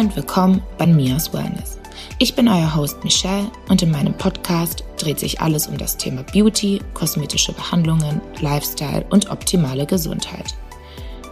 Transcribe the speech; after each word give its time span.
Und 0.00 0.16
willkommen 0.16 0.62
bei 0.78 0.86
Mia's 0.86 1.30
Wellness. 1.34 1.78
Ich 2.18 2.34
bin 2.34 2.48
euer 2.48 2.74
Host 2.74 3.04
Michelle 3.04 3.50
und 3.68 3.82
in 3.82 3.90
meinem 3.90 4.14
Podcast 4.14 4.82
dreht 4.96 5.18
sich 5.18 5.42
alles 5.42 5.66
um 5.66 5.76
das 5.76 5.98
Thema 5.98 6.22
Beauty, 6.22 6.80
kosmetische 6.94 7.52
Behandlungen, 7.52 8.22
Lifestyle 8.40 9.04
und 9.10 9.30
optimale 9.30 9.84
Gesundheit. 9.84 10.54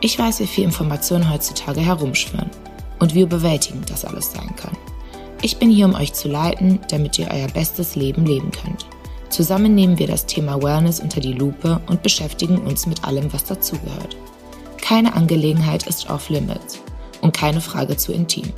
Ich 0.03 0.19
weiß, 0.19 0.41
wie 0.41 0.47
viel 0.47 0.65
Informationen 0.65 1.33
heutzutage 1.33 1.81
herumschwirren 1.81 2.51
und 2.99 3.15
wie 3.15 3.23
überwältigend 3.23 3.89
das 3.89 4.05
alles 4.05 4.33
sein 4.33 4.55
kann. 4.57 4.77
Ich 5.41 5.57
bin 5.57 5.71
hier, 5.71 5.87
um 5.87 5.95
euch 5.95 6.13
zu 6.13 6.29
leiten, 6.29 6.79
damit 6.91 7.19
ihr 7.19 7.29
euer 7.33 7.49
bestes 7.49 7.97
Leben 7.97 8.27
leben 8.27 8.51
könnt. 8.51 8.85
Zusammen 9.31 9.75
nehmen 9.75 9.99
wir 9.99 10.09
das 10.09 10.27
Thema 10.27 10.63
Wellness 10.63 11.01
unter 11.01 11.23
die 11.23 11.33
Lupe 11.33 11.81
und 11.87 12.03
beschäftigen 12.03 12.59
uns 12.59 12.85
mit 12.85 13.03
allem, 13.03 13.33
was 13.33 13.45
dazugehört. 13.45 14.19
Keine 14.77 15.15
Angelegenheit 15.15 15.87
ist 15.87 16.11
off-limits 16.11 16.81
und 17.21 17.35
keine 17.35 17.61
Frage 17.61 17.97
zu 17.97 18.13
intim. 18.13 18.53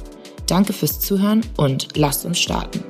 Danke 0.47 0.73
fürs 0.73 1.01
Zuhören 1.01 1.43
und 1.57 1.97
lasst 1.97 2.25
uns 2.25 2.41
starten. 2.41 2.83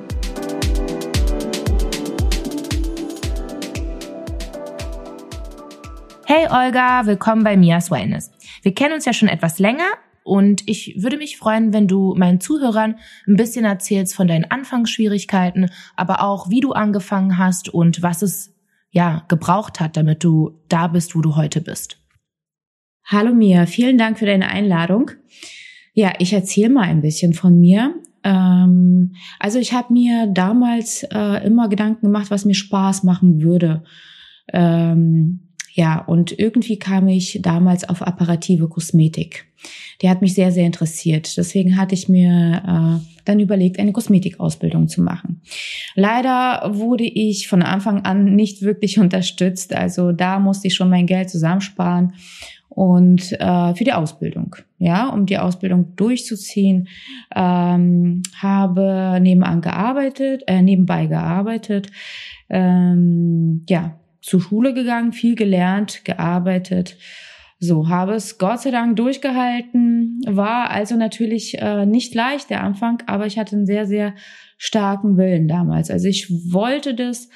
Hey 6.25 6.47
Olga, 6.49 7.05
willkommen 7.05 7.43
bei 7.43 7.57
Mias 7.57 7.91
Wellness. 7.91 8.31
Wir 8.61 8.73
kennen 8.73 8.93
uns 8.93 9.05
ja 9.05 9.13
schon 9.13 9.27
etwas 9.27 9.59
länger 9.59 9.87
und 10.23 10.67
ich 10.67 10.95
würde 10.97 11.17
mich 11.17 11.37
freuen, 11.37 11.73
wenn 11.73 11.87
du 11.87 12.15
meinen 12.15 12.39
Zuhörern 12.39 12.95
ein 13.27 13.35
bisschen 13.35 13.65
erzählst 13.65 14.15
von 14.15 14.27
deinen 14.27 14.49
Anfangsschwierigkeiten, 14.49 15.69
aber 15.95 16.23
auch 16.23 16.49
wie 16.49 16.61
du 16.61 16.71
angefangen 16.71 17.37
hast 17.37 17.69
und 17.69 18.01
was 18.01 18.21
es 18.21 18.53
ja 18.91 19.25
gebraucht 19.27 19.79
hat, 19.79 19.97
damit 19.97 20.23
du 20.23 20.59
da 20.69 20.87
bist, 20.87 21.15
wo 21.15 21.21
du 21.21 21.35
heute 21.35 21.61
bist. 21.61 21.97
Hallo 23.05 23.33
Mia, 23.33 23.65
vielen 23.65 23.97
Dank 23.97 24.19
für 24.19 24.25
deine 24.25 24.47
Einladung. 24.47 25.11
Ja, 25.93 26.13
ich 26.19 26.33
erzähle 26.33 26.69
mal 26.69 26.83
ein 26.83 27.01
bisschen 27.01 27.33
von 27.33 27.59
mir. 27.59 27.95
Ähm, 28.23 29.15
also 29.39 29.59
ich 29.59 29.73
habe 29.73 29.93
mir 29.93 30.27
damals 30.27 31.03
äh, 31.11 31.45
immer 31.45 31.69
Gedanken 31.69 32.07
gemacht, 32.07 32.31
was 32.31 32.45
mir 32.45 32.53
Spaß 32.53 33.03
machen 33.03 33.41
würde. 33.41 33.83
Ähm, 34.53 35.51
ja, 35.73 35.99
und 35.99 36.37
irgendwie 36.37 36.77
kam 36.77 37.07
ich 37.07 37.39
damals 37.41 37.87
auf 37.87 38.01
apparative 38.01 38.67
Kosmetik. 38.67 39.45
Die 40.01 40.09
hat 40.09 40.21
mich 40.21 40.33
sehr, 40.33 40.51
sehr 40.51 40.65
interessiert. 40.65 41.37
Deswegen 41.37 41.77
hatte 41.77 41.95
ich 41.95 42.09
mir 42.09 42.61
äh, 42.65 43.21
dann 43.23 43.39
überlegt, 43.39 43.79
eine 43.79 43.93
Kosmetikausbildung 43.93 44.87
zu 44.87 45.01
machen. 45.01 45.41
Leider 45.95 46.71
wurde 46.73 47.05
ich 47.05 47.47
von 47.47 47.61
Anfang 47.61 48.01
an 48.01 48.35
nicht 48.35 48.61
wirklich 48.63 48.99
unterstützt. 48.99 49.73
Also 49.73 50.11
da 50.11 50.39
musste 50.39 50.67
ich 50.67 50.75
schon 50.75 50.89
mein 50.89 51.05
Geld 51.05 51.29
zusammensparen 51.29 52.13
und 52.73 53.33
äh, 53.33 53.75
für 53.75 53.83
die 53.83 53.91
Ausbildung, 53.91 54.55
ja, 54.77 55.09
um 55.09 55.25
die 55.25 55.37
Ausbildung 55.37 55.93
durchzuziehen, 55.97 56.87
ähm, 57.35 58.21
habe 58.41 59.19
nebenan 59.21 59.59
gearbeitet, 59.59 60.43
äh, 60.47 60.61
nebenbei 60.61 61.07
gearbeitet, 61.07 61.91
ähm, 62.49 63.65
ja, 63.69 63.99
zur 64.21 64.39
Schule 64.39 64.73
gegangen, 64.73 65.11
viel 65.11 65.35
gelernt, 65.35 66.05
gearbeitet. 66.05 66.95
So, 67.59 67.89
habe 67.89 68.13
es 68.13 68.37
Gott 68.37 68.61
sei 68.61 68.71
Dank 68.71 68.95
durchgehalten, 68.95 70.21
war 70.25 70.69
also 70.69 70.95
natürlich 70.95 71.59
äh, 71.59 71.85
nicht 71.85 72.15
leicht 72.15 72.49
der 72.49 72.63
Anfang, 72.63 73.03
aber 73.05 73.25
ich 73.25 73.37
hatte 73.37 73.57
einen 73.57 73.65
sehr, 73.65 73.85
sehr 73.85 74.15
starken 74.57 75.17
Willen 75.17 75.49
damals. 75.49 75.91
Also 75.91 76.07
ich 76.07 76.29
wollte 76.53 76.95
das 76.95 77.27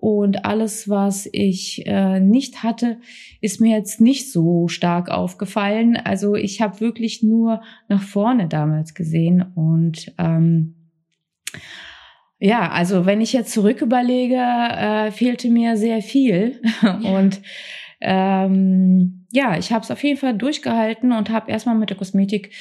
und 0.00 0.44
alles, 0.44 0.88
was 0.88 1.28
ich 1.32 1.84
äh, 1.86 2.20
nicht 2.20 2.62
hatte, 2.62 2.98
ist 3.40 3.60
mir 3.60 3.76
jetzt 3.76 4.00
nicht 4.00 4.30
so 4.30 4.68
stark 4.68 5.10
aufgefallen. 5.10 5.96
Also 5.96 6.36
ich 6.36 6.60
habe 6.60 6.80
wirklich 6.80 7.24
nur 7.24 7.62
nach 7.88 8.02
vorne 8.02 8.46
damals 8.46 8.94
gesehen. 8.94 9.42
Und 9.56 10.12
ähm, 10.16 10.76
ja, 12.38 12.70
also 12.70 13.06
wenn 13.06 13.20
ich 13.20 13.32
jetzt 13.32 13.52
zurück 13.52 13.82
überlege, 13.82 14.36
äh, 14.36 15.10
fehlte 15.10 15.50
mir 15.50 15.76
sehr 15.76 16.00
viel. 16.00 16.62
und 17.02 17.40
ähm, 18.00 19.26
ja, 19.32 19.58
ich 19.58 19.72
habe 19.72 19.82
es 19.82 19.90
auf 19.90 20.04
jeden 20.04 20.20
Fall 20.20 20.38
durchgehalten 20.38 21.10
und 21.10 21.30
habe 21.30 21.50
erstmal 21.50 21.74
mit 21.74 21.90
der 21.90 21.96
Kosmetik 21.96 22.54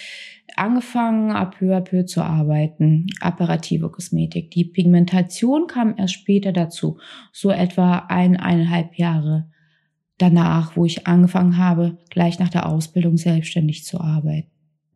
angefangen, 0.55 1.31
ab 1.31 1.55
peu 1.59 1.75
à 1.75 1.81
peu 1.81 2.05
zu 2.05 2.21
arbeiten. 2.21 3.07
Apparative 3.19 3.89
Kosmetik. 3.89 4.51
Die 4.51 4.65
Pigmentation 4.65 5.67
kam 5.67 5.95
erst 5.97 6.13
später 6.13 6.51
dazu. 6.51 6.97
So 7.31 7.51
etwa 7.51 8.05
eineinhalb 8.07 8.95
Jahre 8.95 9.49
danach, 10.17 10.75
wo 10.75 10.85
ich 10.85 11.07
angefangen 11.07 11.57
habe, 11.57 11.97
gleich 12.09 12.39
nach 12.39 12.49
der 12.49 12.67
Ausbildung 12.67 13.17
selbstständig 13.17 13.85
zu 13.85 14.01
arbeiten. 14.01 14.49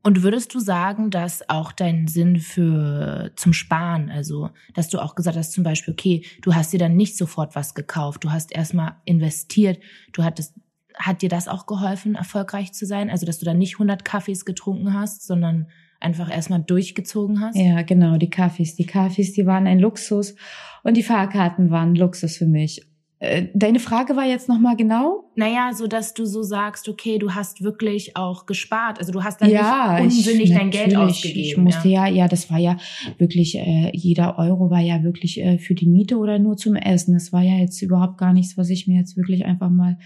Und 0.03 0.23
würdest 0.23 0.55
du 0.55 0.59
sagen, 0.59 1.11
dass 1.11 1.47
auch 1.47 1.71
dein 1.71 2.07
Sinn 2.07 2.39
für 2.39 3.31
zum 3.35 3.53
Sparen, 3.53 4.09
also 4.09 4.49
dass 4.73 4.89
du 4.89 4.97
auch 4.97 5.13
gesagt 5.13 5.37
hast, 5.37 5.51
zum 5.51 5.63
Beispiel, 5.63 5.93
okay, 5.93 6.25
du 6.41 6.55
hast 6.55 6.73
dir 6.73 6.79
dann 6.79 6.95
nicht 6.95 7.15
sofort 7.15 7.55
was 7.55 7.75
gekauft, 7.75 8.23
du 8.23 8.31
hast 8.31 8.51
erstmal 8.51 8.95
investiert, 9.05 9.79
du 10.11 10.23
hattest 10.23 10.55
hat 10.95 11.21
dir 11.21 11.29
das 11.29 11.47
auch 11.47 11.65
geholfen, 11.65 12.15
erfolgreich 12.15 12.73
zu 12.73 12.85
sein? 12.85 13.09
Also, 13.09 13.25
dass 13.25 13.39
du 13.39 13.45
dann 13.45 13.57
nicht 13.57 13.75
100 13.75 14.05
Kaffees 14.05 14.45
getrunken 14.45 14.93
hast, 14.93 15.25
sondern 15.25 15.67
einfach 15.99 16.31
erstmal 16.31 16.61
durchgezogen 16.61 17.41
hast? 17.41 17.55
Ja, 17.55 17.81
genau, 17.83 18.17
die 18.17 18.29
Kaffees. 18.29 18.75
Die 18.75 18.85
Kaffees, 18.85 19.33
die 19.33 19.45
waren 19.45 19.67
ein 19.67 19.79
Luxus 19.79 20.35
und 20.83 20.97
die 20.97 21.03
Fahrkarten 21.03 21.69
waren 21.69 21.95
Luxus 21.95 22.37
für 22.37 22.47
mich. 22.47 22.85
Äh, 23.21 23.49
deine 23.53 23.79
Frage 23.79 24.15
war 24.15 24.25
jetzt 24.25 24.49
nochmal 24.49 24.75
genau? 24.75 25.25
Naja, 25.35 25.73
so 25.75 25.85
dass 25.85 26.15
du 26.15 26.25
so 26.25 26.41
sagst, 26.41 26.89
okay, 26.89 27.19
du 27.19 27.35
hast 27.35 27.61
wirklich 27.61 28.17
auch 28.17 28.47
gespart. 28.47 28.97
Also 28.97 29.11
du 29.11 29.23
hast 29.23 29.41
dann 29.41 29.51
ja, 29.51 29.99
nicht 29.99 30.17
unsinnig 30.17 30.49
ich, 30.49 30.57
dein 30.57 30.71
Geld 30.71 30.95
ausgegeben. 30.95 31.39
Ich 31.39 31.57
musste 31.57 31.87
ja. 31.87 32.07
ja, 32.07 32.15
ja, 32.15 32.27
das 32.27 32.49
war 32.49 32.57
ja 32.57 32.77
wirklich, 33.19 33.55
äh, 33.59 33.91
jeder 33.93 34.39
Euro 34.39 34.71
war 34.71 34.79
ja 34.79 35.03
wirklich 35.03 35.39
äh, 35.39 35.59
für 35.59 35.75
die 35.75 35.87
Miete 35.87 36.17
oder 36.17 36.39
nur 36.39 36.57
zum 36.57 36.75
Essen. 36.75 37.13
Das 37.13 37.31
war 37.31 37.43
ja 37.43 37.57
jetzt 37.57 37.79
überhaupt 37.83 38.17
gar 38.17 38.33
nichts, 38.33 38.57
was 38.57 38.71
ich 38.71 38.87
mir 38.87 38.97
jetzt 38.97 39.15
wirklich 39.15 39.45
einfach 39.45 39.69
mal 39.69 39.99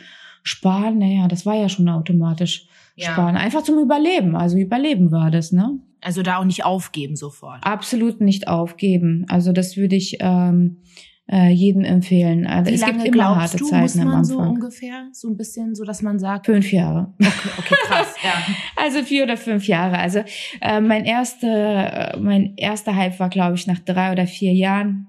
sparen, 0.46 1.00
naja, 1.00 1.28
das 1.28 1.46
war 1.46 1.56
ja 1.56 1.68
schon 1.68 1.90
automatisch 1.90 2.68
ja. 2.96 3.12
sparen. 3.12 3.36
Einfach 3.36 3.64
zum 3.64 3.80
Überleben. 3.80 4.36
Also 4.36 4.58
Überleben 4.58 5.12
war 5.12 5.32
das, 5.32 5.52
ne? 5.52 5.80
Also 6.02 6.22
da 6.22 6.38
auch 6.38 6.46
nicht 6.46 6.64
aufgeben 6.64 7.16
sofort. 7.16 7.66
Absolut 7.66 8.22
nicht 8.22 8.48
aufgeben. 8.48 9.26
Also 9.28 9.52
das 9.52 9.76
würde 9.76 9.96
ich 9.96 10.18
ähm, 10.20 10.78
äh, 11.28 11.50
jedem 11.50 11.84
empfehlen. 11.84 12.46
Also 12.46 12.70
Wie 12.70 12.76
es 12.76 12.82
lange 12.82 13.04
gibt 13.04 13.16
immer 13.16 13.36
harte 13.36 13.58
du, 13.58 13.66
Zeiten 13.66 13.82
muss 13.82 13.96
man 13.96 14.08
am 14.08 14.14
Anfang. 14.14 14.26
so 14.26 14.38
ungefähr, 14.40 15.08
so 15.12 15.30
ein 15.30 15.36
bisschen, 15.36 15.74
so 15.74 15.84
dass 15.84 16.04
man 16.04 16.20
sagt. 16.20 16.46
Fünf 16.46 16.72
Jahre. 16.72 17.12
Okay, 17.20 17.32
okay 17.58 17.76
krass, 17.88 18.16
ja. 18.24 18.34
Also 18.76 19.02
vier 19.02 19.24
oder 19.24 19.38
fünf 19.38 19.68
Jahre. 19.68 19.98
Also 19.98 20.20
äh, 20.62 20.80
mein 20.80 21.06
erster, 21.06 22.14
äh, 22.14 22.20
mein 22.20 22.54
erster 22.56 22.96
Hype 22.96 23.20
war, 23.20 23.30
glaube 23.30 23.56
ich, 23.56 23.66
nach 23.66 23.80
drei 23.80 24.12
oder 24.12 24.28
vier 24.28 24.54
Jahren 24.54 25.08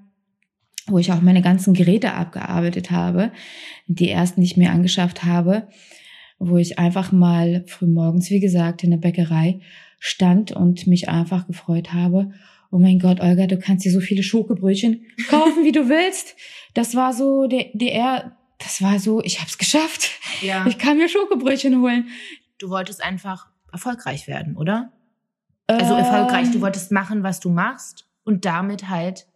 wo 0.87 0.99
ich 0.99 1.13
auch 1.13 1.21
meine 1.21 1.43
ganzen 1.43 1.75
Geräte 1.75 2.13
abgearbeitet 2.13 2.91
habe, 2.91 3.33
die 3.87 4.11
ersten, 4.11 4.41
die 4.41 4.47
ich 4.47 4.57
mir 4.57 4.71
angeschafft 4.71 5.25
habe, 5.25 5.69
wo 6.39 6.57
ich 6.57 6.79
einfach 6.79 7.13
mal 7.13 7.65
frühmorgens, 7.67 8.31
wie 8.31 8.41
gesagt, 8.41 8.85
in 8.85 8.91
der 8.91 8.99
Bäckerei 8.99 9.61
stand 9.99 10.53
und 10.53 10.87
mich 10.87 11.09
einfach 11.09 11.47
gefreut 11.47 11.93
habe. 11.93 12.31
Oh 12.71 12.79
mein 12.79 12.99
Gott, 12.99 13.21
Olga, 13.21 13.47
du 13.47 13.59
kannst 13.59 13.85
dir 13.85 13.93
so 13.93 14.01
viele 14.01 14.23
Schokobrötchen 14.23 15.07
kaufen, 15.29 15.65
wie 15.65 15.73
du 15.73 15.89
willst. 15.89 16.37
Das 16.75 16.95
war 16.95 17.13
so 17.13 17.47
der, 17.47 17.67
der, 17.73 18.37
das 18.59 18.83
war 18.83 18.99
so, 18.99 19.23
ich 19.23 19.41
hab's 19.41 19.59
geschafft. 19.59 20.11
Ja. 20.43 20.67
Ich 20.67 20.79
kann 20.79 20.99
mir 20.99 21.09
Schokobrötchen 21.09 21.81
holen. 21.81 22.09
Du 22.59 22.69
wolltest 22.71 23.03
einfach 23.03 23.49
erfolgreich 23.73 24.29
werden, 24.29 24.57
oder? 24.57 24.93
Also 25.67 25.95
ähm, 25.95 26.01
erfolgreich. 26.01 26.51
Du 26.51 26.61
wolltest 26.61 26.93
machen, 26.93 27.23
was 27.23 27.41
du 27.41 27.51
machst 27.51 28.09
und 28.25 28.45
damit 28.45 28.89
halt 28.89 29.27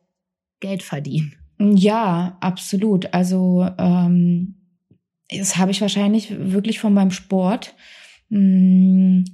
Geld 0.60 0.82
verdienen. 0.82 1.39
Ja, 1.60 2.38
absolut. 2.40 3.12
Also 3.12 3.68
ähm, 3.78 4.54
das 5.28 5.58
habe 5.58 5.70
ich 5.70 5.80
wahrscheinlich 5.80 6.34
wirklich 6.38 6.78
von 6.78 6.94
meinem 6.94 7.10
Sport. 7.10 7.74
Hm, 8.30 9.24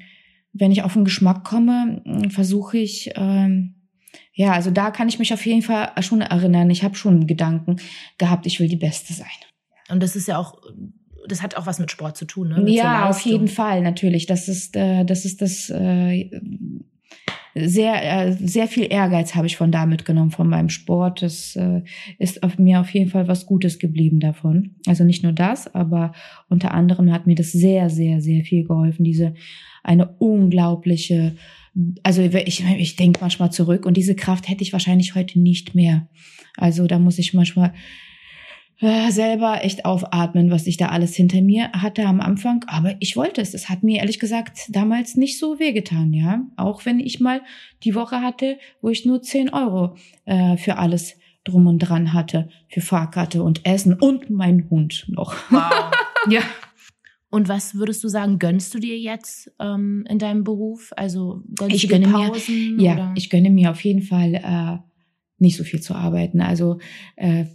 wenn 0.53 0.73
ich 0.73 0.83
auf 0.83 0.95
den 0.95 1.05
Geschmack 1.05 1.45
komme, 1.45 2.03
hm, 2.05 2.31
versuche 2.31 2.79
ich, 2.79 3.13
ähm, 3.15 3.75
ja, 4.33 4.53
also 4.53 4.71
da 4.71 4.91
kann 4.91 5.09
ich 5.09 5.19
mich 5.19 5.33
auf 5.33 5.47
jeden 5.47 5.63
Fall 5.63 5.93
schon 6.01 6.21
erinnern. 6.21 6.69
Ich 6.71 6.83
habe 6.83 6.97
schon 6.97 7.27
Gedanken 7.27 7.77
gehabt, 8.19 8.47
ich 8.47 8.59
will 8.59 8.69
die 8.69 8.77
Beste 8.77 9.13
sein. 9.13 9.27
Und 9.89 10.03
das 10.03 10.17
ist 10.17 10.27
ja 10.27 10.39
auch, 10.39 10.61
das 11.29 11.43
hat 11.43 11.57
auch 11.57 11.67
was 11.67 11.79
mit 11.79 11.91
Sport 11.91 12.17
zu 12.17 12.25
tun, 12.25 12.49
ne? 12.49 12.61
Mit 12.61 12.75
ja, 12.75 13.09
auf 13.09 13.21
jeden 13.21 13.49
Fall, 13.49 13.83
natürlich. 13.83 14.27
Das 14.27 14.49
ist, 14.49 14.75
äh, 14.77 15.05
das 15.05 15.25
ist 15.25 15.43
das 15.43 15.71
äh, 15.71 16.31
sehr, 17.59 18.27
äh, 18.27 18.33
sehr 18.33 18.69
viel 18.69 18.87
Ehrgeiz 18.91 19.35
habe 19.35 19.47
ich 19.47 19.57
von 19.57 19.73
da 19.73 19.87
mitgenommen, 19.87 20.31
von 20.31 20.49
meinem 20.49 20.69
Sport. 20.69 21.23
Das 21.23 21.57
äh, 21.57 21.83
ist 22.19 22.43
auf 22.43 22.59
mir 22.59 22.81
auf 22.81 22.91
jeden 22.91 23.11
Fall 23.11 23.29
was 23.29 23.47
Gutes 23.47 23.79
geblieben 23.79 24.21
davon. 24.21 24.75
Also 24.87 25.05
nicht 25.05 25.23
nur 25.23 25.33
das, 25.33 25.75
aber 25.75 26.13
unter 26.51 26.75
anderem 26.75 27.11
hat 27.13 27.27
mir 27.27 27.35
das 27.35 27.53
sehr, 27.53 27.89
sehr, 27.89 28.21
sehr 28.21 28.45
viel 28.45 28.65
geholfen. 28.65 29.05
Diese 29.05 29.35
eine 29.83 30.07
unglaubliche, 30.19 31.37
also 32.03 32.21
ich, 32.23 32.65
ich 32.79 32.97
denke 32.97 33.21
manchmal 33.23 33.51
zurück 33.51 33.87
und 33.87 33.97
diese 33.97 34.17
Kraft 34.17 34.49
hätte 34.49 34.63
ich 34.63 34.75
wahrscheinlich 34.75 35.15
heute 35.15 35.41
nicht 35.41 35.75
mehr. 35.75 36.09
Also 36.57 36.87
da 36.87 36.99
muss 36.99 37.19
ich 37.19 37.33
manchmal 37.33 37.73
selber 38.79 39.65
echt 39.65 39.85
aufatmen, 39.85 40.51
was 40.51 40.67
ich 40.67 40.77
da 40.77 40.89
alles 40.89 41.15
hinter 41.15 41.41
mir 41.41 41.73
hatte 41.73 42.05
am 42.05 42.21
Anfang. 42.21 42.65
Aber 42.67 42.95
ich 43.01 43.17
wollte 43.17 43.41
es. 43.41 43.55
Es 43.55 43.69
hat 43.69 43.83
mir 43.83 44.01
ehrlich 44.01 44.19
gesagt 44.19 44.69
damals 44.69 45.17
nicht 45.17 45.39
so 45.39 45.59
wehgetan, 45.59 46.13
ja. 46.13 46.43
Auch 46.57 46.85
wenn 46.85 47.01
ich 47.01 47.21
mal 47.21 47.41
die 47.85 47.95
Woche 47.95 48.21
hatte, 48.21 48.59
wo 48.83 48.91
ich 48.91 49.07
nur 49.07 49.23
10 49.23 49.51
Euro 49.51 49.97
äh, 50.27 50.57
für 50.59 50.77
alles 50.77 51.17
drum 51.45 51.67
und 51.67 51.79
dran 51.79 52.13
hatte. 52.13 52.49
Für 52.69 52.83
Fahrkarte 52.83 53.43
und 53.43 53.65
Essen 53.65 53.95
und 53.95 54.29
mein 54.29 54.69
Hund 54.69 55.07
noch. 55.09 55.35
Wow. 55.51 55.93
ja. 56.31 56.43
Und 57.31 57.49
was 57.49 57.75
würdest 57.75 58.05
du 58.05 58.09
sagen, 58.09 58.39
gönnst 58.39 58.75
du 58.75 58.79
dir 58.79 58.99
jetzt 58.99 59.51
ähm, 59.59 60.05
in 60.09 60.19
deinem 60.19 60.45
Beruf? 60.45 60.93
Also 60.97 61.43
gönnst 61.55 61.77
ich 61.77 61.83
du 61.83 61.89
gönne 61.89 62.09
Pausen? 62.09 62.77
Mir, 62.77 62.83
ja, 62.83 62.93
oder? 62.93 63.13
ich 63.17 63.31
gönne 63.31 63.51
mir 63.51 63.71
auf 63.71 63.83
jeden 63.85 64.03
Fall 64.03 64.35
äh, 64.35 64.79
nicht 65.39 65.57
so 65.57 65.65
viel 65.65 65.81
zu 65.81 65.95
arbeiten. 65.95 66.41
Also 66.41 66.79
äh, 67.17 67.47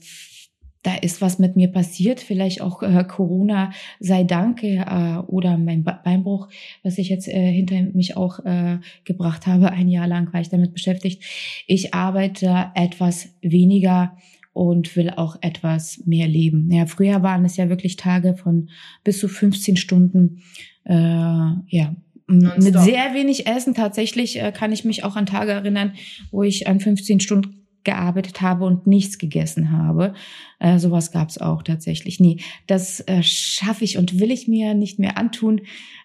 da 0.83 0.95
ist 0.95 1.21
was 1.21 1.37
mit 1.37 1.55
mir 1.55 1.67
passiert, 1.67 2.19
vielleicht 2.19 2.61
auch 2.61 2.81
äh, 2.81 3.03
Corona 3.07 3.71
sei 3.99 4.23
Dank 4.23 4.63
äh, 4.63 5.17
oder 5.27 5.57
mein 5.57 5.83
Beinbruch, 5.83 6.47
was 6.83 6.97
ich 6.97 7.09
jetzt 7.09 7.27
äh, 7.27 7.51
hinter 7.51 7.81
mich 7.93 8.17
auch 8.17 8.39
äh, 8.45 8.79
gebracht 9.03 9.45
habe. 9.45 9.71
Ein 9.71 9.87
Jahr 9.87 10.07
lang 10.07 10.33
war 10.33 10.41
ich 10.41 10.49
damit 10.49 10.73
beschäftigt. 10.73 11.23
Ich 11.67 11.93
arbeite 11.93 12.71
etwas 12.73 13.29
weniger 13.41 14.17
und 14.53 14.95
will 14.95 15.11
auch 15.11 15.37
etwas 15.41 16.01
mehr 16.05 16.27
leben. 16.27 16.69
Ja, 16.71 16.85
früher 16.85 17.21
waren 17.23 17.45
es 17.45 17.57
ja 17.57 17.69
wirklich 17.69 17.95
Tage 17.95 18.35
von 18.35 18.69
bis 19.03 19.19
zu 19.19 19.27
15 19.27 19.77
Stunden. 19.77 20.41
Äh, 20.83 20.93
ja, 20.95 21.95
mit 22.27 22.79
sehr 22.79 23.13
wenig 23.13 23.45
Essen. 23.45 23.73
Tatsächlich 23.73 24.41
äh, 24.41 24.51
kann 24.51 24.71
ich 24.71 24.85
mich 24.85 25.03
auch 25.03 25.15
an 25.15 25.25
Tage 25.25 25.51
erinnern, 25.51 25.93
wo 26.31 26.43
ich 26.43 26.67
an 26.67 26.79
15 26.79 27.19
Stunden 27.19 27.60
gearbeitet 27.83 28.41
habe 28.41 28.65
und 28.65 28.87
nichts 28.87 29.17
gegessen 29.17 29.71
habe. 29.71 30.13
Äh, 30.59 30.79
sowas 30.79 31.11
gab 31.11 31.29
es 31.29 31.39
auch 31.39 31.63
tatsächlich 31.63 32.19
nie. 32.19 32.41
Das 32.67 32.99
äh, 33.01 33.23
schaffe 33.23 33.83
ich 33.83 33.97
und 33.97 34.19
will 34.19 34.31
ich 34.31 34.47
mir 34.47 34.73
nicht 34.73 34.99
mehr 34.99 35.17
antun. 35.17 35.61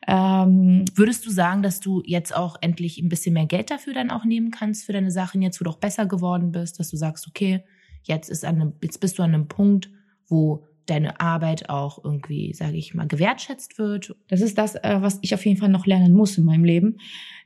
Ähm, 0.07 0.85
Würdest 0.95 1.27
du 1.27 1.31
sagen, 1.31 1.63
dass 1.63 1.81
du 1.81 2.03
jetzt 2.05 2.35
auch 2.35 2.57
endlich 2.61 2.99
ein 2.99 3.09
bisschen 3.09 3.35
mehr 3.35 3.47
Geld 3.47 3.71
dafür 3.71 3.95
dann 3.95 4.11
auch 4.11 4.25
nehmen 4.25 4.51
kannst 4.51 4.85
für 4.85 4.93
deine 4.93 5.11
Sachen, 5.11 5.43
jetzt 5.43 5.61
wo 5.61 5.65
du 5.65 5.71
auch 5.71 5.79
besser 5.79 6.07
geworden 6.07 6.53
bist, 6.53 6.79
dass 6.81 6.91
du 6.91 6.97
sagst, 6.97 7.27
okay, 7.29 7.63
jetzt 8.03 8.31
ist 8.31 8.45
an 8.45 8.57
einem, 8.57 8.73
jetzt 8.83 9.01
bist 9.01 9.19
du 9.19 9.23
an 9.23 9.35
einem 9.35 9.49
Punkt, 9.49 9.91
wo 10.29 10.65
deine 10.87 11.21
Arbeit 11.21 11.69
auch 11.69 12.03
irgendwie, 12.05 12.53
sage 12.55 12.77
ich 12.77 12.95
mal, 12.95 13.09
gewertschätzt 13.09 13.79
wird. 13.79 14.15
Das 14.29 14.41
ist 14.41 14.57
das, 14.57 14.77
äh, 14.77 14.99
was 15.01 15.19
ich 15.23 15.35
auf 15.35 15.45
jeden 15.45 15.59
Fall 15.59 15.69
noch 15.69 15.87
lernen 15.87 16.13
muss 16.13 16.39
in 16.39 16.45
meinem 16.45 16.65
Leben, 16.65 16.99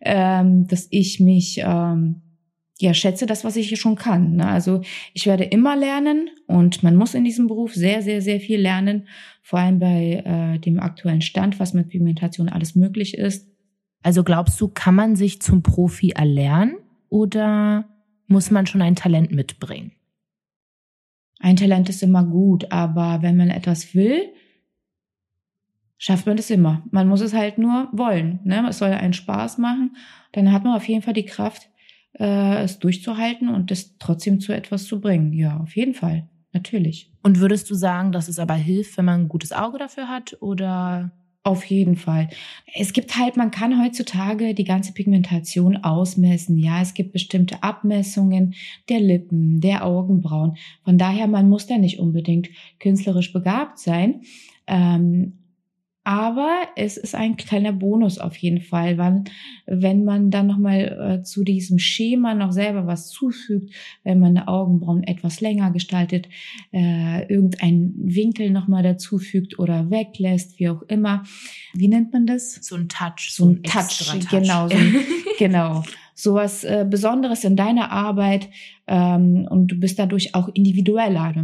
ähm, 0.03 0.67
dass 0.67 0.87
ich 0.91 1.21
mich 1.21 1.61
ähm, 1.65 2.23
ja, 2.81 2.95
schätze 2.95 3.27
das, 3.27 3.45
was 3.45 3.57
ich 3.57 3.69
hier 3.69 3.77
schon 3.77 3.97
kann. 3.97 4.37
Ne? 4.37 4.47
Also 4.47 4.81
ich 5.13 5.27
werde 5.27 5.45
immer 5.45 5.77
lernen 5.77 6.31
und 6.47 6.83
man 6.83 6.97
muss 6.97 7.15
in 7.15 7.25
diesem 7.25 7.47
Beruf 7.47 7.75
sehr, 7.75 8.03
sehr, 8.03 8.23
sehr 8.23 8.41
viel 8.41 8.61
lernen, 8.61 9.07
vor 9.43 9.59
allem 9.59 9.79
bei 9.79 10.23
äh, 10.25 10.59
dem 10.59 10.81
aktuellen 10.81 11.21
Stand, 11.21 11.61
was 11.61 11.75
mit 11.75 11.89
Pigmentation 11.89 12.49
alles 12.49 12.75
möglich 12.75 13.19
ist. 13.19 13.49
Also 14.03 14.25
glaubst 14.25 14.59
du, 14.61 14.69
kann 14.69 14.95
man 14.95 15.15
sich 15.15 15.43
zum 15.43 15.63
Profi 15.63 16.11
erlernen 16.11 16.77
oder 17.11 17.85
muss 18.27 18.51
man 18.51 18.67
schon 18.67 18.81
ein 18.81 18.97
Talent 18.97 19.31
mitbringen? 19.31 19.93
Ein 21.39 21.57
Talent 21.57 21.89
ist 21.91 22.03
immer 22.03 22.25
gut, 22.25 22.73
aber 22.73 23.19
wenn 23.21 23.37
man 23.37 23.51
etwas 23.51 23.95
will, 23.95 24.33
schafft 25.99 26.27
man 26.27 26.39
das 26.39 26.49
immer. 26.49 26.83
Man 26.91 27.09
muss 27.09 27.21
es 27.21 27.35
halt 27.35 27.59
nur 27.59 27.89
wollen. 27.93 28.41
Ne? 28.45 28.67
Es 28.69 28.79
soll 28.79 28.91
einen 28.91 29.13
Spaß 29.13 29.59
machen. 29.59 29.97
Dann 30.33 30.51
hat 30.51 30.65
man 30.65 30.77
auf 30.77 30.89
jeden 30.89 31.03
Fall 31.03 31.15
die 31.15 31.27
Kraft, 31.27 31.69
äh, 32.19 32.63
es 32.63 32.79
durchzuhalten 32.79 33.49
und 33.49 33.71
das 33.71 33.97
trotzdem 33.99 34.41
zu 34.41 34.53
etwas 34.53 34.85
zu 34.85 35.01
bringen. 35.01 35.33
Ja, 35.33 35.59
auf 35.59 35.77
jeden 35.77 35.95
Fall. 35.95 36.29
Natürlich. 36.53 37.11
Und 37.23 37.39
würdest 37.39 37.71
du 37.71 37.75
sagen, 37.75 38.13
dass 38.13 38.29
es 38.29 38.39
aber 38.39 38.55
hilft, 38.55 38.97
wenn 38.99 39.05
man 39.05 39.21
ein 39.21 39.29
gutes 39.29 39.53
Auge 39.53 39.79
dafür 39.79 40.09
hat 40.09 40.37
oder? 40.41 41.13
Auf 41.43 41.65
jeden 41.65 41.97
Fall. 41.97 42.29
Es 42.75 42.93
gibt 42.93 43.17
halt, 43.17 43.39
man 43.39 43.51
kann 43.51 43.83
heutzutage 43.83 44.53
die 44.53 44.65
ganze 44.65 44.93
Pigmentation 44.93 45.79
ausmessen. 45.79 46.59
Ja, 46.59 46.83
es 46.83 46.93
gibt 46.93 47.13
bestimmte 47.13 47.63
Abmessungen 47.63 48.55
der 48.91 49.01
Lippen, 49.01 49.59
der 49.63 49.87
Augenbrauen. 49.87 50.59
Von 50.85 50.99
daher, 50.99 51.29
man 51.29 51.49
muss 51.49 51.67
da 51.67 51.79
nicht 51.79 51.99
unbedingt 51.99 52.51
künstlerisch 52.79 53.33
begabt 53.33 53.79
sein. 53.79 54.21
Ähm, 54.67 55.40
aber 56.03 56.63
es 56.77 56.97
ist 56.97 57.15
ein 57.15 57.37
kleiner 57.37 57.73
Bonus 57.73 58.19
auf 58.19 58.37
jeden 58.37 58.63
Fall, 58.63 58.97
weil 58.97 59.25
wenn 59.67 60.05
man 60.05 60.31
dann 60.31 60.47
nochmal 60.47 61.21
äh, 61.21 61.23
zu 61.23 61.45
diesem 61.45 61.79
Schema 61.79 62.35
noch 62.35 62.53
selber 62.53 62.87
was 62.87 63.11
zufügt, 63.11 63.75
wenn 64.03 64.19
man 64.19 64.35
die 64.35 64.41
Augenbrauen 64.41 65.03
etwas 65.03 65.43
länger 65.43 65.71
gestaltet, 65.73 66.29
äh, 66.73 67.27
irgendeinen 67.31 67.95
Winkel 67.99 68.51
nochmal 68.51 68.83
dazufügt 68.83 69.59
oder 69.59 69.91
weglässt, 69.91 70.59
wie 70.59 70.71
auch 70.71 70.83
immer. 70.83 71.25
Wie 71.75 71.89
nennt 71.89 72.15
man 72.15 72.27
das? 72.27 72.55
So 72.55 72.77
ein 72.77 72.89
Touch. 72.89 73.31
So, 73.31 73.51
ein 73.51 73.63
Touch, 73.63 73.99
Touch, 73.99 74.29
genau. 74.31 74.69
So 74.69 74.77
ein, 74.77 74.97
genau. 75.39 75.85
So 76.15 76.35
was 76.35 76.65
äh, 76.65 76.87
Besonderes 76.89 77.45
in 77.45 77.57
deiner 77.57 77.91
Arbeit 77.91 78.49
ähm, 78.87 79.47
und 79.51 79.69
du 79.69 79.79
bist 79.79 79.99
dadurch 79.99 80.35
auch 80.35 80.49
individueller. 80.55 81.35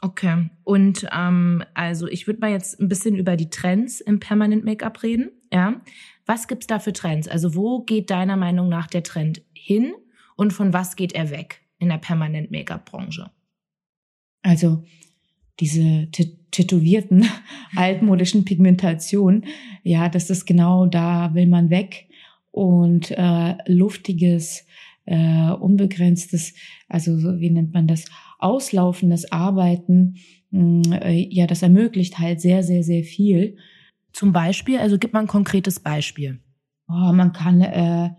Okay. 0.00 0.48
Und 0.64 1.06
ähm, 1.12 1.64
also 1.74 2.06
ich 2.06 2.26
würde 2.26 2.40
mal 2.40 2.50
jetzt 2.50 2.80
ein 2.80 2.88
bisschen 2.88 3.16
über 3.16 3.36
die 3.36 3.50
Trends 3.50 4.00
im 4.00 4.20
Permanent 4.20 4.64
Make-up 4.64 5.02
reden. 5.02 5.30
Ja. 5.52 5.80
Was 6.24 6.46
gibt's 6.46 6.66
da 6.66 6.78
für 6.78 6.92
Trends? 6.92 7.26
Also 7.26 7.54
wo 7.54 7.82
geht 7.82 8.10
deiner 8.10 8.36
Meinung 8.36 8.68
nach 8.68 8.86
der 8.86 9.02
Trend 9.02 9.42
hin 9.54 9.94
und 10.36 10.52
von 10.52 10.72
was 10.72 10.94
geht 10.94 11.14
er 11.14 11.30
weg 11.30 11.62
in 11.78 11.88
der 11.88 11.98
Permanent 11.98 12.50
Make-up-Branche? 12.50 13.30
Also 14.42 14.84
diese 15.58 16.08
tätowierten 16.52 17.26
altmodischen 17.76 18.44
Pigmentationen, 18.44 19.46
ja, 19.82 20.08
das 20.08 20.30
ist 20.30 20.46
genau 20.46 20.86
da 20.86 21.34
will 21.34 21.46
man 21.48 21.70
weg 21.70 22.08
und 22.52 23.10
äh, 23.10 23.56
luftiges, 23.66 24.64
äh, 25.06 25.50
unbegrenztes, 25.50 26.54
also 26.88 27.40
wie 27.40 27.50
nennt 27.50 27.74
man 27.74 27.88
das? 27.88 28.04
Auslaufendes 28.38 29.30
Arbeiten, 29.32 30.16
mm, 30.50 30.92
äh, 30.92 31.28
ja, 31.30 31.46
das 31.46 31.62
ermöglicht 31.62 32.18
halt 32.18 32.40
sehr, 32.40 32.62
sehr, 32.62 32.82
sehr 32.82 33.04
viel. 33.04 33.56
Zum 34.12 34.32
Beispiel, 34.32 34.78
also 34.78 34.98
gib 34.98 35.12
mal 35.12 35.20
ein 35.20 35.26
konkretes 35.26 35.80
Beispiel. 35.80 36.40
Oh, 36.88 37.12
man 37.12 37.32
kann 37.32 37.60
äh, 37.60 38.10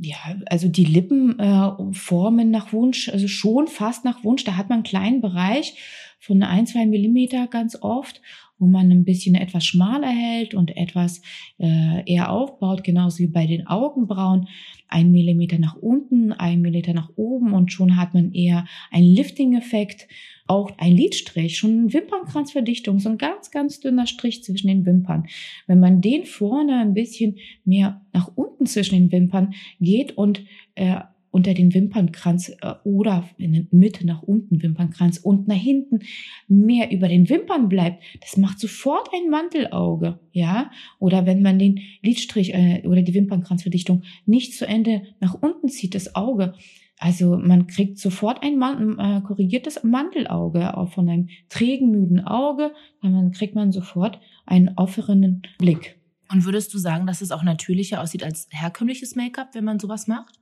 ja, 0.00 0.16
also 0.46 0.68
die 0.68 0.84
Lippen 0.84 1.38
äh, 1.38 1.70
formen 1.92 2.50
nach 2.50 2.72
Wunsch, 2.72 3.08
also 3.08 3.28
schon 3.28 3.66
fast 3.66 4.04
nach 4.04 4.24
Wunsch. 4.24 4.44
Da 4.44 4.56
hat 4.56 4.68
man 4.68 4.76
einen 4.76 4.84
kleinen 4.84 5.20
Bereich 5.20 5.74
von 6.20 6.42
ein, 6.42 6.66
zwei 6.66 6.86
Millimeter 6.86 7.46
ganz 7.46 7.76
oft, 7.80 8.20
wo 8.58 8.66
man 8.66 8.90
ein 8.90 9.04
bisschen 9.04 9.34
etwas 9.34 9.64
schmaler 9.64 10.08
hält 10.08 10.54
und 10.54 10.76
etwas 10.76 11.20
äh, 11.58 12.02
eher 12.06 12.30
aufbaut, 12.30 12.84
genauso 12.84 13.18
wie 13.18 13.26
bei 13.26 13.46
den 13.46 13.66
Augenbrauen. 13.66 14.48
Ein 14.92 15.10
Millimeter 15.10 15.58
nach 15.58 15.74
unten, 15.76 16.32
ein 16.34 16.60
Millimeter 16.60 16.92
nach 16.92 17.08
oben 17.16 17.54
und 17.54 17.72
schon 17.72 17.96
hat 17.96 18.12
man 18.12 18.34
eher 18.34 18.66
einen 18.90 19.06
Lifting-Effekt. 19.06 20.06
Auch 20.46 20.70
ein 20.76 20.94
Lidstrich, 20.94 21.56
schon 21.56 21.70
eine 21.78 21.92
Wimpernkranzverdichtung, 21.94 22.98
so 22.98 23.08
ein 23.08 23.16
ganz, 23.16 23.50
ganz 23.50 23.80
dünner 23.80 24.06
Strich 24.06 24.44
zwischen 24.44 24.66
den 24.66 24.84
Wimpern. 24.84 25.28
Wenn 25.66 25.80
man 25.80 26.02
den 26.02 26.26
vorne 26.26 26.78
ein 26.80 26.92
bisschen 26.92 27.38
mehr 27.64 28.04
nach 28.12 28.30
unten 28.34 28.66
zwischen 28.66 28.96
den 28.96 29.12
Wimpern 29.12 29.54
geht 29.80 30.18
und 30.18 30.44
äh, 30.74 31.00
unter 31.32 31.54
den 31.54 31.74
Wimpernkranz 31.74 32.50
äh, 32.60 32.74
oder 32.84 33.28
in 33.38 33.52
der 33.52 33.64
Mitte 33.72 34.06
nach 34.06 34.22
unten 34.22 34.62
Wimpernkranz 34.62 35.18
und 35.18 35.48
nach 35.48 35.56
hinten 35.56 36.00
mehr 36.46 36.92
über 36.92 37.08
den 37.08 37.28
Wimpern 37.28 37.68
bleibt, 37.68 38.04
das 38.20 38.36
macht 38.36 38.60
sofort 38.60 39.08
ein 39.12 39.30
Mantelauge, 39.30 40.20
ja? 40.30 40.70
Oder 41.00 41.26
wenn 41.26 41.42
man 41.42 41.58
den 41.58 41.80
Lidstrich 42.02 42.54
äh, 42.54 42.82
oder 42.86 43.02
die 43.02 43.14
Wimpernkranzverdichtung 43.14 44.02
nicht 44.26 44.54
zu 44.54 44.66
Ende 44.66 45.02
nach 45.18 45.34
unten 45.34 45.68
zieht, 45.68 45.94
das 45.96 46.14
Auge, 46.14 46.54
also 46.98 47.36
man 47.36 47.66
kriegt 47.66 47.98
sofort 47.98 48.42
ein 48.44 48.58
Man 48.58 48.98
äh, 48.98 49.22
korrigiertes 49.22 49.82
Mantelauge 49.82 50.76
auch 50.76 50.90
von 50.90 51.08
einem 51.08 51.28
trägen, 51.48 51.90
müden 51.90 52.20
Auge, 52.24 52.72
dann 53.02 53.32
kriegt 53.32 53.56
man 53.56 53.72
sofort 53.72 54.20
einen 54.46 54.76
offenen 54.76 55.42
Blick. 55.58 55.96
Und 56.32 56.44
würdest 56.44 56.72
du 56.72 56.78
sagen, 56.78 57.06
dass 57.06 57.20
es 57.20 57.30
auch 57.30 57.42
natürlicher 57.42 58.00
aussieht 58.00 58.24
als 58.24 58.48
herkömmliches 58.50 59.14
Make-up, 59.14 59.50
wenn 59.54 59.64
man 59.64 59.78
sowas 59.78 60.06
macht? 60.06 60.34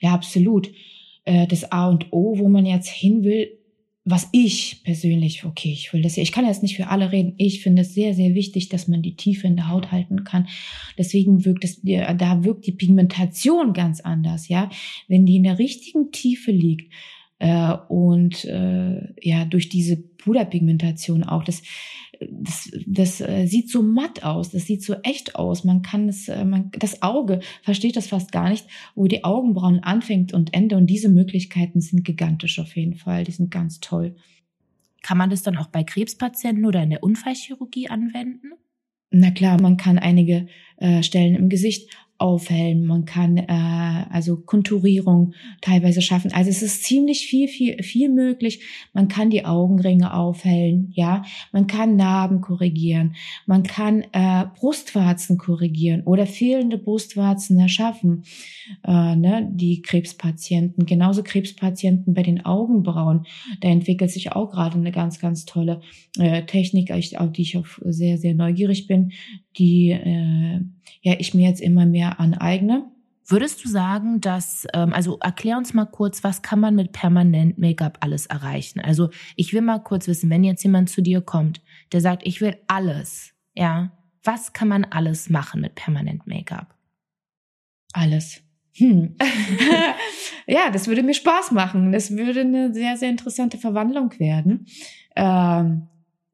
Ja, 0.00 0.12
absolut. 0.12 0.70
Äh, 1.24 1.46
das 1.46 1.72
A 1.72 1.88
und 1.88 2.12
O, 2.12 2.38
wo 2.38 2.48
man 2.48 2.66
jetzt 2.66 2.88
hin 2.88 3.24
will, 3.24 3.48
was 4.04 4.28
ich 4.32 4.82
persönlich, 4.84 5.44
okay, 5.44 5.70
ich 5.70 5.92
will 5.92 6.00
das 6.00 6.14
hier, 6.14 6.22
ich 6.22 6.32
kann 6.32 6.46
jetzt 6.46 6.62
nicht 6.62 6.76
für 6.76 6.88
alle 6.88 7.12
reden, 7.12 7.34
ich 7.36 7.62
finde 7.62 7.82
es 7.82 7.92
sehr, 7.92 8.14
sehr 8.14 8.34
wichtig, 8.34 8.70
dass 8.70 8.88
man 8.88 9.02
die 9.02 9.16
Tiefe 9.16 9.46
in 9.46 9.56
der 9.56 9.68
Haut 9.68 9.92
halten 9.92 10.24
kann. 10.24 10.48
Deswegen 10.96 11.44
wirkt 11.44 11.64
es, 11.64 11.82
da 11.82 12.44
wirkt 12.44 12.66
die 12.66 12.72
Pigmentation 12.72 13.74
ganz 13.74 14.00
anders, 14.00 14.48
ja. 14.48 14.70
Wenn 15.08 15.26
die 15.26 15.36
in 15.36 15.42
der 15.42 15.58
richtigen 15.58 16.10
Tiefe 16.10 16.52
liegt, 16.52 16.90
äh, 17.38 17.72
und 17.88 18.44
äh, 18.44 19.14
ja, 19.20 19.44
durch 19.44 19.68
diese 19.68 19.96
Puderpigmentation 19.96 21.22
auch, 21.22 21.44
das, 21.44 21.62
das, 22.20 22.70
das 22.86 23.20
äh, 23.20 23.46
sieht 23.46 23.70
so 23.70 23.82
matt 23.82 24.24
aus, 24.24 24.50
das 24.50 24.66
sieht 24.66 24.82
so 24.82 24.94
echt 25.02 25.36
aus. 25.36 25.64
Man 25.64 25.82
kann 25.82 26.08
es, 26.08 26.28
äh, 26.28 26.44
man, 26.44 26.70
das 26.78 27.02
Auge 27.02 27.40
versteht 27.62 27.96
das 27.96 28.08
fast 28.08 28.32
gar 28.32 28.50
nicht, 28.50 28.66
wo 28.94 29.06
die 29.06 29.24
Augenbrauen 29.24 29.80
anfängt 29.80 30.32
und 30.32 30.54
Ende. 30.54 30.76
Und 30.76 30.86
diese 30.86 31.08
Möglichkeiten 31.08 31.80
sind 31.80 32.04
gigantisch 32.04 32.58
auf 32.58 32.76
jeden 32.76 32.94
Fall. 32.94 33.24
Die 33.24 33.32
sind 33.32 33.50
ganz 33.50 33.80
toll. 33.80 34.16
Kann 35.02 35.18
man 35.18 35.30
das 35.30 35.42
dann 35.42 35.56
auch 35.56 35.68
bei 35.68 35.84
Krebspatienten 35.84 36.66
oder 36.66 36.82
in 36.82 36.90
der 36.90 37.02
Unfallchirurgie 37.02 37.88
anwenden? 37.88 38.52
Na 39.10 39.30
klar, 39.30 39.60
man 39.60 39.76
kann 39.76 39.98
einige 39.98 40.48
äh, 40.76 41.02
Stellen 41.02 41.34
im 41.34 41.48
Gesicht 41.48 41.90
aufhellen, 42.18 42.84
man 42.84 43.04
kann 43.04 43.36
äh, 43.36 44.04
also 44.10 44.36
Konturierung 44.36 45.34
teilweise 45.60 46.02
schaffen. 46.02 46.32
Also 46.32 46.50
es 46.50 46.62
ist 46.62 46.82
ziemlich 46.82 47.26
viel, 47.26 47.46
viel, 47.48 47.82
viel 47.82 48.08
möglich. 48.08 48.60
Man 48.92 49.06
kann 49.08 49.30
die 49.30 49.44
Augenringe 49.44 50.12
aufhellen, 50.12 50.92
ja, 50.94 51.24
man 51.52 51.68
kann 51.68 51.96
Narben 51.96 52.40
korrigieren, 52.40 53.14
man 53.46 53.62
kann 53.62 54.04
äh, 54.12 54.46
Brustwarzen 54.58 55.38
korrigieren 55.38 56.02
oder 56.02 56.26
fehlende 56.26 56.76
Brustwarzen 56.76 57.58
erschaffen. 57.58 58.24
Äh, 58.84 59.16
ne, 59.16 59.48
die 59.52 59.80
Krebspatienten, 59.82 60.86
genauso 60.86 61.22
Krebspatienten 61.22 62.14
bei 62.14 62.22
den 62.22 62.44
Augenbrauen. 62.44 63.26
Da 63.60 63.68
entwickelt 63.68 64.10
sich 64.10 64.32
auch 64.32 64.50
gerade 64.50 64.76
eine 64.76 64.92
ganz, 64.92 65.20
ganz 65.20 65.44
tolle 65.44 65.80
äh, 66.18 66.44
Technik, 66.44 66.90
auf 66.90 67.32
die 67.32 67.42
ich 67.42 67.56
auch 67.56 67.66
sehr, 67.84 68.18
sehr 68.18 68.34
neugierig 68.34 68.86
bin, 68.86 69.12
die 69.56 69.90
äh, 69.90 70.60
ja 71.02 71.14
ich 71.18 71.34
mir 71.34 71.48
jetzt 71.48 71.60
immer 71.60 71.86
mehr 71.86 72.07
aneigne. 72.12 72.90
Würdest 73.30 73.62
du 73.62 73.68
sagen, 73.68 74.22
dass, 74.22 74.66
ähm, 74.72 74.94
also 74.94 75.18
erklär 75.18 75.58
uns 75.58 75.74
mal 75.74 75.84
kurz, 75.84 76.24
was 76.24 76.40
kann 76.40 76.60
man 76.60 76.74
mit 76.74 76.92
permanent 76.92 77.58
Make-up 77.58 77.98
alles 78.00 78.24
erreichen? 78.24 78.80
Also 78.80 79.10
ich 79.36 79.52
will 79.52 79.60
mal 79.60 79.80
kurz 79.80 80.08
wissen, 80.08 80.30
wenn 80.30 80.44
jetzt 80.44 80.62
jemand 80.62 80.88
zu 80.88 81.02
dir 81.02 81.20
kommt, 81.20 81.60
der 81.92 82.00
sagt, 82.00 82.26
ich 82.26 82.40
will 82.40 82.56
alles, 82.68 83.34
ja, 83.54 83.92
was 84.24 84.54
kann 84.54 84.68
man 84.68 84.84
alles 84.84 85.28
machen 85.28 85.60
mit 85.60 85.74
permanent 85.74 86.26
Make-up? 86.26 86.74
Alles. 87.92 88.40
Hm. 88.76 89.16
ja, 90.46 90.70
das 90.70 90.86
würde 90.86 91.02
mir 91.02 91.14
Spaß 91.14 91.52
machen. 91.52 91.92
Das 91.92 92.16
würde 92.16 92.40
eine 92.40 92.72
sehr, 92.72 92.96
sehr 92.96 93.10
interessante 93.10 93.58
Verwandlung 93.58 94.18
werden. 94.18 94.66
Ähm, 95.16 95.88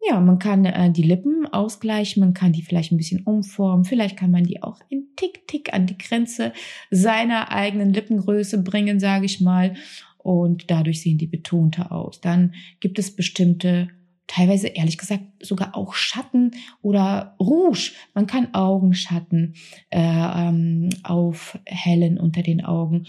ja, 0.07 0.21
man 0.21 0.39
kann 0.39 0.65
äh, 0.65 0.93
die 0.93 1.03
Lippen 1.03 1.47
ausgleichen, 1.47 2.21
man 2.21 2.35
kann 2.35 2.53
die 2.53 2.63
vielleicht 2.63 2.93
ein 2.93 2.99
bisschen 2.99 3.23
umformen, 3.25 3.85
vielleicht 3.85 4.19
kann 4.19 4.31
man 4.31 4.45
die 4.45 4.63
auch 4.63 4.79
ein 4.93 5.04
Tick, 5.17 5.47
Tick 5.47 5.73
an 5.73 5.87
die 5.87 5.99
Grenze 5.99 6.53
seiner 6.91 7.51
eigenen 7.51 7.93
Lippengröße 7.93 8.63
bringen, 8.63 9.01
sage 9.01 9.27
ich 9.27 9.41
mal. 9.41 9.75
Und 10.19 10.71
dadurch 10.71 11.03
sehen 11.03 11.19
die 11.19 11.27
betonter 11.27 11.93
aus. 11.93 12.21
Dann 12.21 12.55
gibt 12.81 12.99
es 12.99 13.15
bestimmte, 13.15 13.89
teilweise 14.27 14.69
ehrlich 14.69 14.97
gesagt 14.97 15.25
sogar 15.41 15.77
auch 15.77 15.95
Schatten 15.95 16.53
oder 16.81 17.37
Rouge. 17.39 17.93
Man 18.15 18.27
kann 18.27 18.55
Augenschatten 18.55 19.55
äh, 19.91 20.01
ähm, 20.01 20.89
aufhellen 21.03 22.19
unter 22.19 22.43
den 22.43 22.65
Augen. 22.65 23.07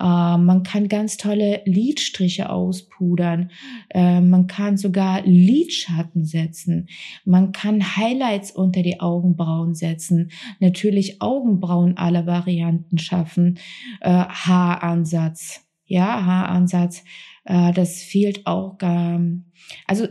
Äh, 0.00 0.38
man 0.38 0.62
kann 0.62 0.88
ganz 0.88 1.16
tolle 1.16 1.62
Lidstriche 1.64 2.50
auspudern. 2.50 3.50
Äh, 3.90 4.20
man 4.20 4.46
kann 4.46 4.76
sogar 4.76 5.22
Lidschatten 5.22 6.24
setzen. 6.24 6.88
Man 7.24 7.52
kann 7.52 7.96
Highlights 7.96 8.50
unter 8.50 8.82
die 8.82 9.00
Augenbrauen 9.00 9.74
setzen. 9.74 10.30
Natürlich 10.60 11.20
Augenbrauen 11.20 11.96
aller 11.96 12.26
Varianten 12.26 12.98
schaffen. 12.98 13.58
Äh, 14.00 14.10
Haaransatz. 14.10 15.67
Ja, 15.88 16.24
Haaransatz. 16.24 17.02
Äh, 17.44 17.72
das 17.72 18.02
fehlt 18.02 18.46
auch. 18.46 18.76
Ähm, 18.82 19.46
also 19.86 20.06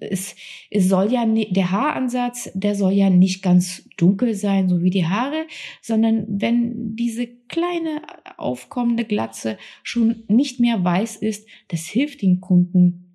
es, 0.00 0.34
es 0.70 0.88
soll 0.88 1.12
ja 1.12 1.24
der 1.26 1.70
Haaransatz, 1.70 2.50
der 2.54 2.74
soll 2.74 2.92
ja 2.92 3.10
nicht 3.10 3.42
ganz 3.42 3.88
dunkel 3.96 4.34
sein, 4.34 4.68
so 4.68 4.82
wie 4.82 4.90
die 4.90 5.06
Haare, 5.06 5.46
sondern 5.82 6.24
wenn 6.28 6.96
diese 6.96 7.26
kleine 7.26 8.02
aufkommende 8.38 9.04
Glatze 9.04 9.58
schon 9.82 10.24
nicht 10.28 10.60
mehr 10.60 10.82
weiß 10.82 11.16
ist, 11.16 11.46
das 11.68 11.86
hilft 11.86 12.22
den 12.22 12.40
Kunden 12.40 13.07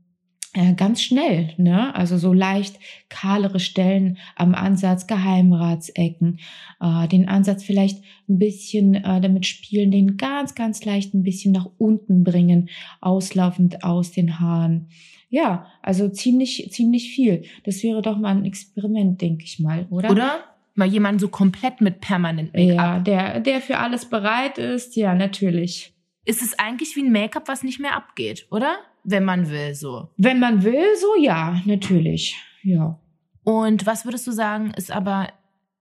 ganz 0.75 1.01
schnell, 1.01 1.53
ne? 1.57 1.95
Also 1.95 2.17
so 2.17 2.31
leicht 2.31 2.79
kahlere 3.09 3.59
Stellen 3.59 4.17
am 4.35 4.53
Ansatz, 4.53 5.07
Geheimratsecken, 5.07 6.39
äh, 6.79 7.07
den 7.07 7.27
Ansatz 7.27 7.63
vielleicht 7.63 8.03
ein 8.29 8.37
bisschen 8.37 8.95
äh, 8.95 9.19
damit 9.19 9.47
spielen, 9.47 9.89
den 9.89 10.17
ganz, 10.17 10.53
ganz 10.53 10.85
leicht 10.85 11.13
ein 11.13 11.23
bisschen 11.23 11.53
nach 11.53 11.67
unten 11.77 12.23
bringen, 12.23 12.69
auslaufend 13.01 13.83
aus 13.83 14.11
den 14.11 14.39
Haaren. 14.39 14.89
Ja, 15.29 15.65
also 15.81 16.09
ziemlich, 16.09 16.69
ziemlich 16.71 17.09
viel. 17.09 17.45
Das 17.63 17.81
wäre 17.81 18.03
doch 18.03 18.19
mal 18.19 18.35
ein 18.35 18.45
Experiment, 18.45 19.19
denke 19.19 19.45
ich 19.45 19.59
mal, 19.59 19.87
oder? 19.89 20.11
Oder? 20.11 20.43
Mal 20.75 20.87
jemanden 20.87 21.19
so 21.19 21.27
komplett 21.27 21.81
mit 21.81 22.01
permanent 22.01 22.53
Make-up. 22.53 22.75
Ja, 22.77 22.99
der, 22.99 23.39
der 23.39 23.61
für 23.61 23.79
alles 23.79 24.05
bereit 24.05 24.59
ist, 24.59 24.95
ja, 24.95 25.15
natürlich. 25.15 25.93
Ist 26.25 26.43
es 26.43 26.57
eigentlich 26.57 26.95
wie 26.95 27.01
ein 27.01 27.11
Make-up, 27.11 27.47
was 27.47 27.63
nicht 27.63 27.79
mehr 27.79 27.95
abgeht, 27.95 28.45
oder? 28.51 28.75
Wenn 29.03 29.25
man 29.25 29.49
will, 29.49 29.75
so. 29.75 30.09
Wenn 30.17 30.39
man 30.39 30.63
will, 30.63 30.95
so 30.99 31.21
ja, 31.21 31.61
natürlich. 31.65 32.35
Ja. 32.63 32.99
Und 33.43 33.85
was 33.85 34.05
würdest 34.05 34.25
du 34.27 34.31
sagen, 34.31 34.71
ist 34.77 34.91
aber, 34.91 35.29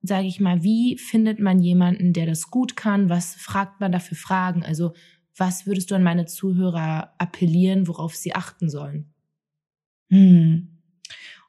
sage 0.02 0.26
ich 0.26 0.40
mal, 0.40 0.62
wie 0.64 0.98
findet 0.98 1.38
man 1.38 1.60
jemanden, 1.60 2.12
der 2.12 2.26
das 2.26 2.50
gut 2.50 2.76
kann? 2.76 3.08
Was 3.08 3.34
fragt 3.34 3.80
man 3.80 3.92
da 3.92 4.00
für 4.00 4.16
Fragen? 4.16 4.64
Also, 4.64 4.92
was 5.36 5.66
würdest 5.66 5.90
du 5.90 5.94
an 5.94 6.02
meine 6.02 6.26
Zuhörer 6.26 7.12
appellieren, 7.18 7.88
worauf 7.88 8.14
sie 8.14 8.34
achten 8.34 8.68
sollen? 8.68 9.12
Hm. 10.10 10.68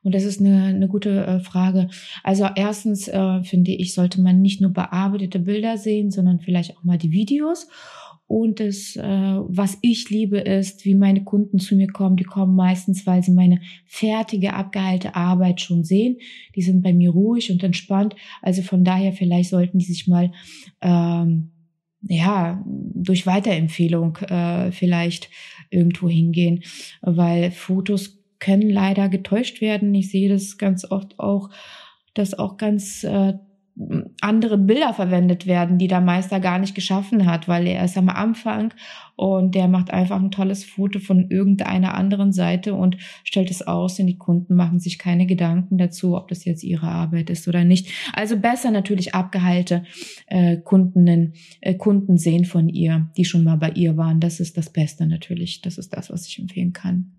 Und 0.03 0.13
das 0.13 0.23
ist 0.23 0.39
eine, 0.39 0.65
eine 0.65 0.87
gute 0.87 1.25
äh, 1.25 1.39
Frage. 1.39 1.89
Also 2.23 2.47
erstens 2.55 3.07
äh, 3.07 3.43
finde 3.43 3.71
ich, 3.71 3.93
sollte 3.93 4.21
man 4.21 4.41
nicht 4.41 4.61
nur 4.61 4.71
bearbeitete 4.71 5.39
Bilder 5.39 5.77
sehen, 5.77 6.11
sondern 6.11 6.39
vielleicht 6.39 6.77
auch 6.77 6.83
mal 6.83 6.97
die 6.97 7.11
Videos. 7.11 7.69
Und 8.33 8.59
das, 8.59 8.95
äh, 8.95 9.03
was 9.03 9.77
ich 9.83 10.09
liebe, 10.09 10.39
ist, 10.39 10.85
wie 10.85 10.95
meine 10.95 11.23
Kunden 11.23 11.59
zu 11.59 11.75
mir 11.75 11.85
kommen. 11.85 12.15
Die 12.15 12.23
kommen 12.23 12.55
meistens, 12.55 13.05
weil 13.05 13.21
sie 13.21 13.31
meine 13.31 13.61
fertige, 13.85 14.55
abgeheilte 14.55 15.13
Arbeit 15.13 15.61
schon 15.61 15.83
sehen. 15.83 16.17
Die 16.55 16.63
sind 16.63 16.81
bei 16.81 16.93
mir 16.93 17.11
ruhig 17.11 17.51
und 17.51 17.61
entspannt. 17.61 18.15
Also 18.41 18.63
von 18.63 18.83
daher, 18.83 19.13
vielleicht 19.13 19.51
sollten 19.51 19.77
die 19.77 19.85
sich 19.85 20.07
mal 20.07 20.31
ähm, 20.81 21.51
ja 22.01 22.65
durch 22.65 23.27
Weiterempfehlung 23.27 24.17
äh, 24.17 24.71
vielleicht 24.71 25.29
irgendwo 25.69 26.09
hingehen, 26.09 26.63
weil 27.03 27.51
Fotos 27.51 28.17
können 28.39 28.71
leider 28.71 29.09
getäuscht 29.09 29.61
werden. 29.61 29.93
Ich 29.93 30.09
sehe 30.09 30.29
das 30.29 30.57
ganz 30.57 30.89
oft 30.89 31.19
auch, 31.19 31.51
dass 32.15 32.33
auch 32.33 32.57
ganz 32.57 33.03
äh, 33.03 33.33
andere 34.21 34.59
Bilder 34.59 34.93
verwendet 34.93 35.47
werden, 35.47 35.79
die 35.79 35.87
der 35.87 36.01
Meister 36.01 36.39
gar 36.39 36.59
nicht 36.59 36.75
geschaffen 36.75 37.25
hat, 37.25 37.47
weil 37.47 37.65
er 37.65 37.83
ist 37.83 37.97
am 37.97 38.09
Anfang 38.09 38.71
und 39.15 39.55
der 39.55 39.67
macht 39.67 39.91
einfach 39.91 40.21
ein 40.21 40.29
tolles 40.29 40.63
Foto 40.63 40.99
von 40.99 41.31
irgendeiner 41.31 41.95
anderen 41.95 42.31
Seite 42.31 42.75
und 42.75 42.97
stellt 43.23 43.49
es 43.49 43.65
aus 43.65 43.99
und 43.99 44.05
die 44.05 44.17
Kunden 44.17 44.55
machen 44.55 44.79
sich 44.79 44.99
keine 44.99 45.25
Gedanken 45.25 45.79
dazu, 45.79 46.15
ob 46.15 46.27
das 46.27 46.45
jetzt 46.45 46.63
ihre 46.63 46.87
Arbeit 46.87 47.31
ist 47.31 47.47
oder 47.47 47.63
nicht. 47.63 47.91
Also 48.13 48.37
besser 48.37 48.69
natürlich 48.69 49.15
abgeheilte 49.15 49.83
äh, 50.27 50.57
Kundinnen, 50.57 51.33
äh, 51.61 51.73
Kunden 51.73 52.17
sehen 52.17 52.45
von 52.45 52.69
ihr, 52.69 53.09
die 53.17 53.25
schon 53.25 53.43
mal 53.43 53.57
bei 53.57 53.71
ihr 53.71 53.97
waren. 53.97 54.19
Das 54.19 54.39
ist 54.39 54.55
das 54.55 54.69
Beste 54.69 55.07
natürlich. 55.07 55.61
Das 55.61 55.79
ist 55.79 55.95
das, 55.97 56.11
was 56.11 56.27
ich 56.27 56.37
empfehlen 56.37 56.73
kann. 56.73 57.11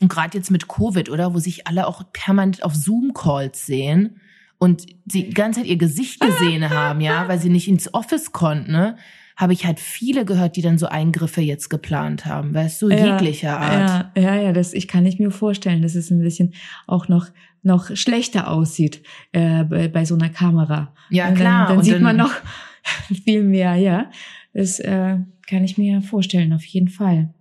Und 0.00 0.08
gerade 0.08 0.36
jetzt 0.36 0.50
mit 0.50 0.66
Covid, 0.66 1.08
oder, 1.08 1.34
wo 1.34 1.38
sich 1.38 1.68
alle 1.68 1.86
auch 1.86 2.02
permanent 2.12 2.64
auf 2.64 2.74
Zoom-Calls 2.74 3.64
sehen 3.64 4.16
und 4.58 4.86
die 5.04 5.30
ganze 5.30 5.60
Zeit 5.60 5.68
ihr 5.68 5.76
Gesicht 5.76 6.20
gesehen 6.20 6.70
haben, 6.70 7.00
ja, 7.00 7.28
weil 7.28 7.38
sie 7.38 7.50
nicht 7.50 7.68
ins 7.68 7.92
Office 7.92 8.32
konnten, 8.32 8.72
ne? 8.72 8.96
habe 9.36 9.52
ich 9.52 9.66
halt 9.66 9.80
viele 9.80 10.24
gehört, 10.24 10.56
die 10.56 10.62
dann 10.62 10.78
so 10.78 10.86
Eingriffe 10.86 11.40
jetzt 11.40 11.68
geplant 11.68 12.24
haben, 12.24 12.54
weißt 12.54 12.82
du, 12.82 12.90
ja, 12.90 13.16
jeglicher 13.16 13.58
Art. 13.58 14.12
Ja, 14.16 14.22
ja, 14.22 14.34
ja, 14.42 14.52
das 14.52 14.72
ich 14.72 14.86
kann 14.86 15.06
ich 15.06 15.18
mir 15.18 15.30
vorstellen, 15.30 15.82
dass 15.82 15.94
es 15.94 16.10
ein 16.10 16.20
bisschen 16.20 16.54
auch 16.86 17.08
noch 17.08 17.28
noch 17.62 17.96
schlechter 17.96 18.50
aussieht 18.50 19.02
äh, 19.32 19.64
bei, 19.64 19.88
bei 19.88 20.04
so 20.04 20.14
einer 20.14 20.28
Kamera. 20.28 20.92
Ja, 21.08 21.32
klar. 21.32 21.66
Dann, 21.66 21.76
dann 21.76 21.84
sieht 21.84 21.94
dann, 21.94 22.02
man 22.02 22.16
noch 22.16 22.32
viel 23.24 23.42
mehr, 23.42 23.74
ja. 23.74 24.10
Das 24.52 24.78
äh, 24.80 25.18
kann 25.48 25.64
ich 25.64 25.78
mir 25.78 26.02
vorstellen, 26.02 26.52
auf 26.52 26.64
jeden 26.64 26.88
Fall. 26.88 27.32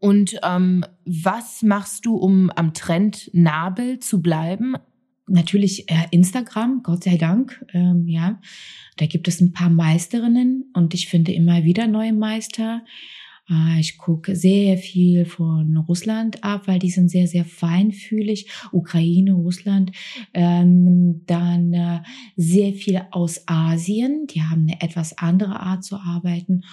Und 0.00 0.36
ähm, 0.42 0.84
was 1.04 1.62
machst 1.62 2.06
du, 2.06 2.16
um 2.16 2.50
am 2.50 2.74
Trend 2.74 3.30
Nabel 3.32 4.00
zu 4.00 4.20
bleiben? 4.20 4.74
Natürlich 5.28 5.88
äh, 5.88 6.06
Instagram, 6.10 6.82
Gott 6.82 7.04
sei 7.04 7.16
Dank, 7.16 7.64
ähm, 7.72 8.08
ja. 8.08 8.40
Da 8.96 9.06
gibt 9.06 9.28
es 9.28 9.40
ein 9.40 9.52
paar 9.52 9.70
Meisterinnen 9.70 10.70
und 10.74 10.94
ich 10.94 11.08
finde 11.08 11.32
immer 11.32 11.64
wieder 11.64 11.86
neue 11.86 12.12
Meister. 12.12 12.82
Äh, 13.48 13.80
ich 13.80 13.98
gucke 13.98 14.34
sehr 14.36 14.78
viel 14.78 15.24
von 15.24 15.76
Russland 15.76 16.42
ab, 16.42 16.66
weil 16.66 16.78
die 16.78 16.90
sind 16.90 17.08
sehr, 17.08 17.28
sehr 17.28 17.44
feinfühlig. 17.44 18.50
Ukraine, 18.72 19.32
Russland. 19.32 19.92
Ähm, 20.34 21.22
dann 21.26 21.72
äh, 21.72 22.00
sehr 22.36 22.72
viel 22.72 23.02
aus 23.10 23.46
Asien. 23.46 24.26
Die 24.26 24.42
haben 24.42 24.62
eine 24.62 24.80
etwas 24.82 25.18
andere 25.18 25.60
Art 25.60 25.84
zu 25.84 25.96
arbeiten 25.96 26.64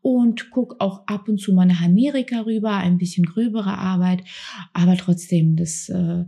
und 0.00 0.50
guck 0.50 0.76
auch 0.80 1.06
ab 1.06 1.28
und 1.28 1.38
zu 1.38 1.52
mal 1.52 1.66
nach 1.66 1.82
Amerika 1.82 2.40
rüber, 2.40 2.76
ein 2.76 2.98
bisschen 2.98 3.26
gröbere 3.26 3.76
Arbeit, 3.76 4.22
aber 4.72 4.96
trotzdem 4.96 5.56
das 5.56 5.88
äh, 5.88 6.24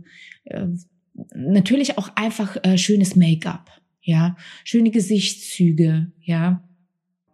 natürlich 1.33 1.97
auch 1.97 2.09
einfach 2.15 2.57
äh, 2.63 2.77
schönes 2.77 3.15
Make-up, 3.15 3.69
ja, 4.01 4.35
schöne 4.63 4.91
Gesichtszüge, 4.91 6.11
ja. 6.21 6.63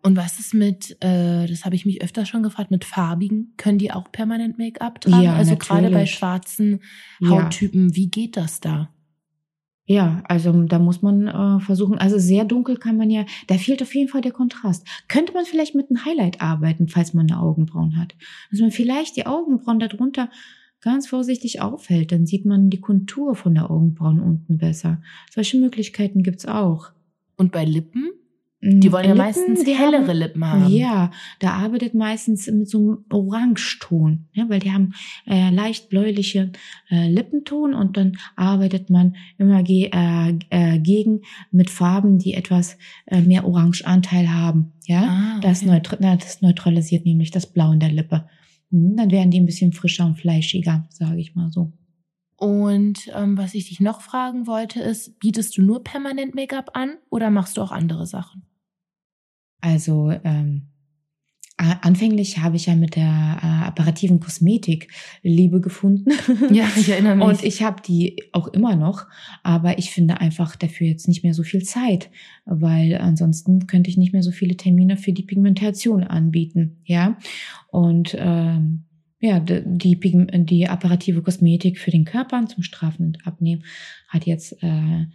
Und 0.03 0.15
was 0.15 0.39
ist 0.39 0.53
mit, 0.53 0.91
äh, 1.03 1.48
das 1.48 1.65
habe 1.65 1.75
ich 1.75 1.86
mich 1.86 2.01
öfter 2.01 2.25
schon 2.25 2.44
gefragt, 2.44 2.72
mit 2.72 2.86
farbigen? 2.86 3.53
Können 3.58 3.77
die 3.77 3.91
auch 3.91 4.12
permanent 4.12 4.58
Make-up 4.58 5.01
tragen? 5.01 5.24
Ja, 5.24 5.36
also 5.36 5.58
gerade 5.58 5.89
bei 5.89 6.06
schwarzen 6.06 6.79
Ja. 7.20 7.29
Hauttypen, 7.32 7.96
wie 7.96 8.08
geht 8.08 8.38
das 8.38 8.62
da? 8.62 8.89
Ja, 9.89 10.22
also 10.25 10.51
da 10.63 10.79
muss 10.79 11.01
man 11.01 11.27
äh, 11.27 11.60
versuchen, 11.62 11.98
also 11.98 12.20
sehr 12.20 12.44
dunkel 12.44 12.75
kann 12.75 12.98
man 12.98 13.10
ja, 13.10 13.25
da 13.48 13.56
fehlt 13.56 13.82
auf 13.82 13.96
jeden 13.96 14.10
Fall 14.10 14.20
der 14.20 14.34
Kontrast. 14.34 14.86
Könnte 15.08 15.32
man 15.32 15.46
vielleicht 15.46 15.75
mit 15.75 15.89
einem 15.89 16.03
Highlight 16.03 16.41
arbeiten, 16.41 16.89
falls 16.89 17.13
man 17.13 17.32
eine 17.32 17.41
Augenbrauen 17.41 17.98
hat. 17.98 18.13
Dass 18.51 18.60
man 18.60 18.72
vielleicht 18.72 19.15
die 19.15 19.25
Augenbrauen 19.25 19.79
darunter 19.79 20.29
ganz 20.81 21.07
vorsichtig 21.07 21.62
aufhält, 21.62 22.12
dann 22.12 22.25
sieht 22.25 22.46
man 22.46 22.69
die 22.69 22.79
Kontur 22.81 23.36
von 23.36 23.55
der 23.55 23.69
Augenbrauen 23.69 24.19
unten 24.19 24.57
besser. 24.57 25.01
Solche 25.31 25.57
Möglichkeiten 25.57 26.24
gibt's 26.24 26.46
auch. 26.46 26.91
Und 27.36 27.51
bei 27.51 27.65
Lippen? 27.65 28.10
Die 28.60 28.91
wollen 28.91 29.03
ja 29.03 29.13
Lippen, 29.13 29.17
meistens 29.17 29.63
die 29.63 29.75
hellere 29.75 30.07
haben, 30.07 30.17
Lippen 30.17 30.46
haben. 30.46 30.67
Ja, 30.72 31.12
da 31.39 31.51
arbeitet 31.51 31.93
meistens 31.93 32.48
mit 32.48 32.67
so 32.67 32.79
einem 32.79 32.98
Orangeton, 33.12 34.25
ja, 34.34 34.50
weil 34.50 34.60
die 34.60 34.72
haben 34.72 34.93
äh, 35.27 35.51
leicht 35.51 35.89
bläuliche 35.89 36.51
äh, 36.89 37.07
Lippenton 37.07 37.75
und 37.75 37.98
dann 37.98 38.17
arbeitet 38.36 38.89
man 38.89 39.15
immer 39.38 39.62
ge 39.62 39.91
äh, 39.93 40.34
äh, 40.50 40.79
gegen 40.79 41.22
mit 41.51 41.69
Farben, 41.69 42.17
die 42.17 42.34
etwas 42.34 42.79
äh, 43.05 43.22
mehr 43.22 43.46
Orangeanteil 43.46 44.34
haben. 44.34 44.74
Ja, 44.88 45.03
Ah, 45.07 45.39
das, 45.41 45.62
okay. 45.62 45.72
neutr 45.72 45.98
na, 46.00 46.15
das 46.15 46.41
neutralisiert 46.41 47.05
nämlich 47.05 47.29
das 47.29 47.46
Blau 47.46 47.72
in 47.74 47.79
der 47.79 47.91
Lippe. 47.91 48.27
Hm, 48.72 48.96
Dann 48.96 49.12
werden 49.12 49.32
die 49.32 49.40
ein 49.40 49.46
bisschen 49.46 49.74
frischer 49.74 50.06
und 50.06 50.16
fleischiger, 50.20 50.88
sage 50.90 51.20
ich 51.20 51.36
mal 51.36 51.52
so. 51.52 51.74
Und 52.36 53.10
ähm, 53.16 53.38
was 53.38 53.56
ich 53.56 53.68
dich 53.70 53.80
noch 53.80 54.02
fragen 54.02 54.46
wollte, 54.46 54.80
ist, 54.80 55.20
bietest 55.20 55.58
du 55.58 55.64
nur 55.64 55.84
permanent 55.84 56.36
Make-up 56.36 56.72
an 56.74 56.98
oder 57.10 57.32
machst 57.32 57.58
du 57.58 57.62
auch 57.62 57.72
andere 57.72 58.06
Sachen? 58.06 58.44
Also 59.62 60.12
ähm, 60.24 60.68
anfänglich 61.58 62.38
habe 62.40 62.56
ich 62.56 62.68
ja 62.68 62.76
mit 62.76 62.96
der 62.96 63.04
äh, 63.04 63.66
apparativen 63.66 64.20
Kosmetik 64.20 64.90
Liebe 65.24 65.60
gefunden. 65.60 66.12
Ja, 66.52 66.70
ich 66.76 66.90
erinnere 66.90 67.16
mich. 67.16 67.26
Und 67.26 67.44
ich 67.44 67.64
habe 67.64 67.82
die 67.82 68.24
auch 68.32 68.48
immer 68.48 68.76
noch, 68.76 69.06
aber 69.44 69.78
ich 69.80 69.92
finde 69.92 70.22
einfach 70.22 70.56
dafür 70.56 70.88
jetzt 70.88 71.08
nicht 71.08 71.24
mehr 71.24 71.34
so 71.34 71.44
viel 71.44 71.64
Zeit, 71.64 72.10
weil 72.46 72.98
ansonsten 72.98 73.68
könnte 73.68 73.90
ich 73.90 73.98
nicht 73.98 74.14
mehr 74.14 74.24
so 74.24 74.32
viele 74.32 74.56
Termine 74.56 74.98
für 74.98 75.12
die 75.12 75.24
Pigmentation 75.24 76.04
anbieten, 76.04 76.78
ja. 76.86 77.18
Und 77.70 78.16
ähm, 78.18 78.84
ja, 79.20 79.40
die, 79.40 79.96
Pigm 79.96 80.28
die 80.46 80.68
apparative 80.68 81.22
Kosmetik 81.22 81.80
für 81.80 81.92
den 81.92 82.06
Körper 82.06 82.46
zum 82.46 82.64
Strafen 82.64 83.08
und 83.08 83.28
Abnehmen 83.28 83.64
hat 84.10 84.26
jetzt 84.26 84.62
äh, 84.62 85.06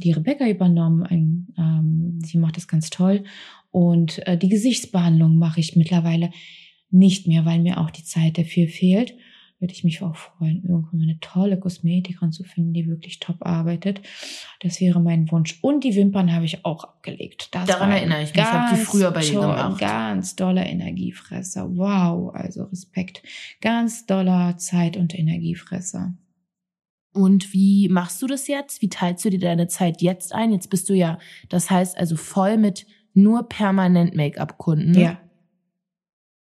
die 0.00 0.12
Rebecca 0.12 0.48
übernommen. 0.48 1.02
Ein, 1.04 1.48
ähm, 1.56 2.18
sie 2.24 2.38
macht 2.38 2.56
das 2.56 2.68
ganz 2.68 2.90
toll. 2.90 3.24
Und 3.70 4.26
äh, 4.26 4.36
die 4.36 4.48
Gesichtsbehandlung 4.48 5.36
mache 5.36 5.60
ich 5.60 5.76
mittlerweile 5.76 6.30
nicht 6.90 7.26
mehr, 7.26 7.44
weil 7.44 7.60
mir 7.60 7.78
auch 7.78 7.90
die 7.90 8.04
Zeit 8.04 8.38
dafür 8.38 8.66
fehlt. 8.68 9.14
Würde 9.60 9.74
ich 9.74 9.84
mich 9.84 10.02
auch 10.02 10.16
freuen, 10.16 10.64
irgendwann 10.66 11.02
eine 11.02 11.20
tolle 11.20 11.58
Kosmetikerin 11.58 12.32
zu 12.32 12.44
finden, 12.44 12.72
die 12.72 12.88
wirklich 12.88 13.20
top 13.20 13.44
arbeitet. 13.44 14.00
Das 14.60 14.80
wäre 14.80 15.00
mein 15.00 15.30
Wunsch. 15.30 15.58
Und 15.60 15.84
die 15.84 15.94
Wimpern 15.94 16.32
habe 16.32 16.46
ich 16.46 16.64
auch 16.64 16.82
abgelegt. 16.82 17.48
Das 17.54 17.66
Daran 17.66 17.90
erinnere 17.90 18.22
ich 18.22 18.34
mich. 18.34 18.42
Ich 18.42 18.50
habe 18.50 18.74
die 18.74 18.80
früher 18.80 19.10
bei 19.10 19.20
dir 19.20 19.32
gemacht. 19.38 19.78
Ganz 19.78 20.34
doller 20.34 20.64
Energiefresser. 20.66 21.76
Wow, 21.76 22.34
also 22.34 22.64
Respekt. 22.64 23.22
Ganz 23.60 24.06
doller 24.06 24.56
Zeit- 24.56 24.96
und 24.96 25.16
Energiefresser. 25.16 26.14
Und 27.12 27.52
wie 27.52 27.88
machst 27.88 28.22
du 28.22 28.26
das 28.26 28.46
jetzt? 28.46 28.82
Wie 28.82 28.88
teilst 28.88 29.24
du 29.24 29.30
dir 29.30 29.40
deine 29.40 29.66
Zeit 29.66 30.00
jetzt 30.00 30.32
ein? 30.32 30.52
Jetzt 30.52 30.70
bist 30.70 30.88
du 30.88 30.94
ja, 30.94 31.18
das 31.48 31.70
heißt 31.70 31.98
also 31.98 32.16
voll 32.16 32.56
mit 32.56 32.86
nur 33.14 33.48
permanent 33.48 34.14
Make-up-Kunden. 34.14 34.98
Ja. 34.98 35.18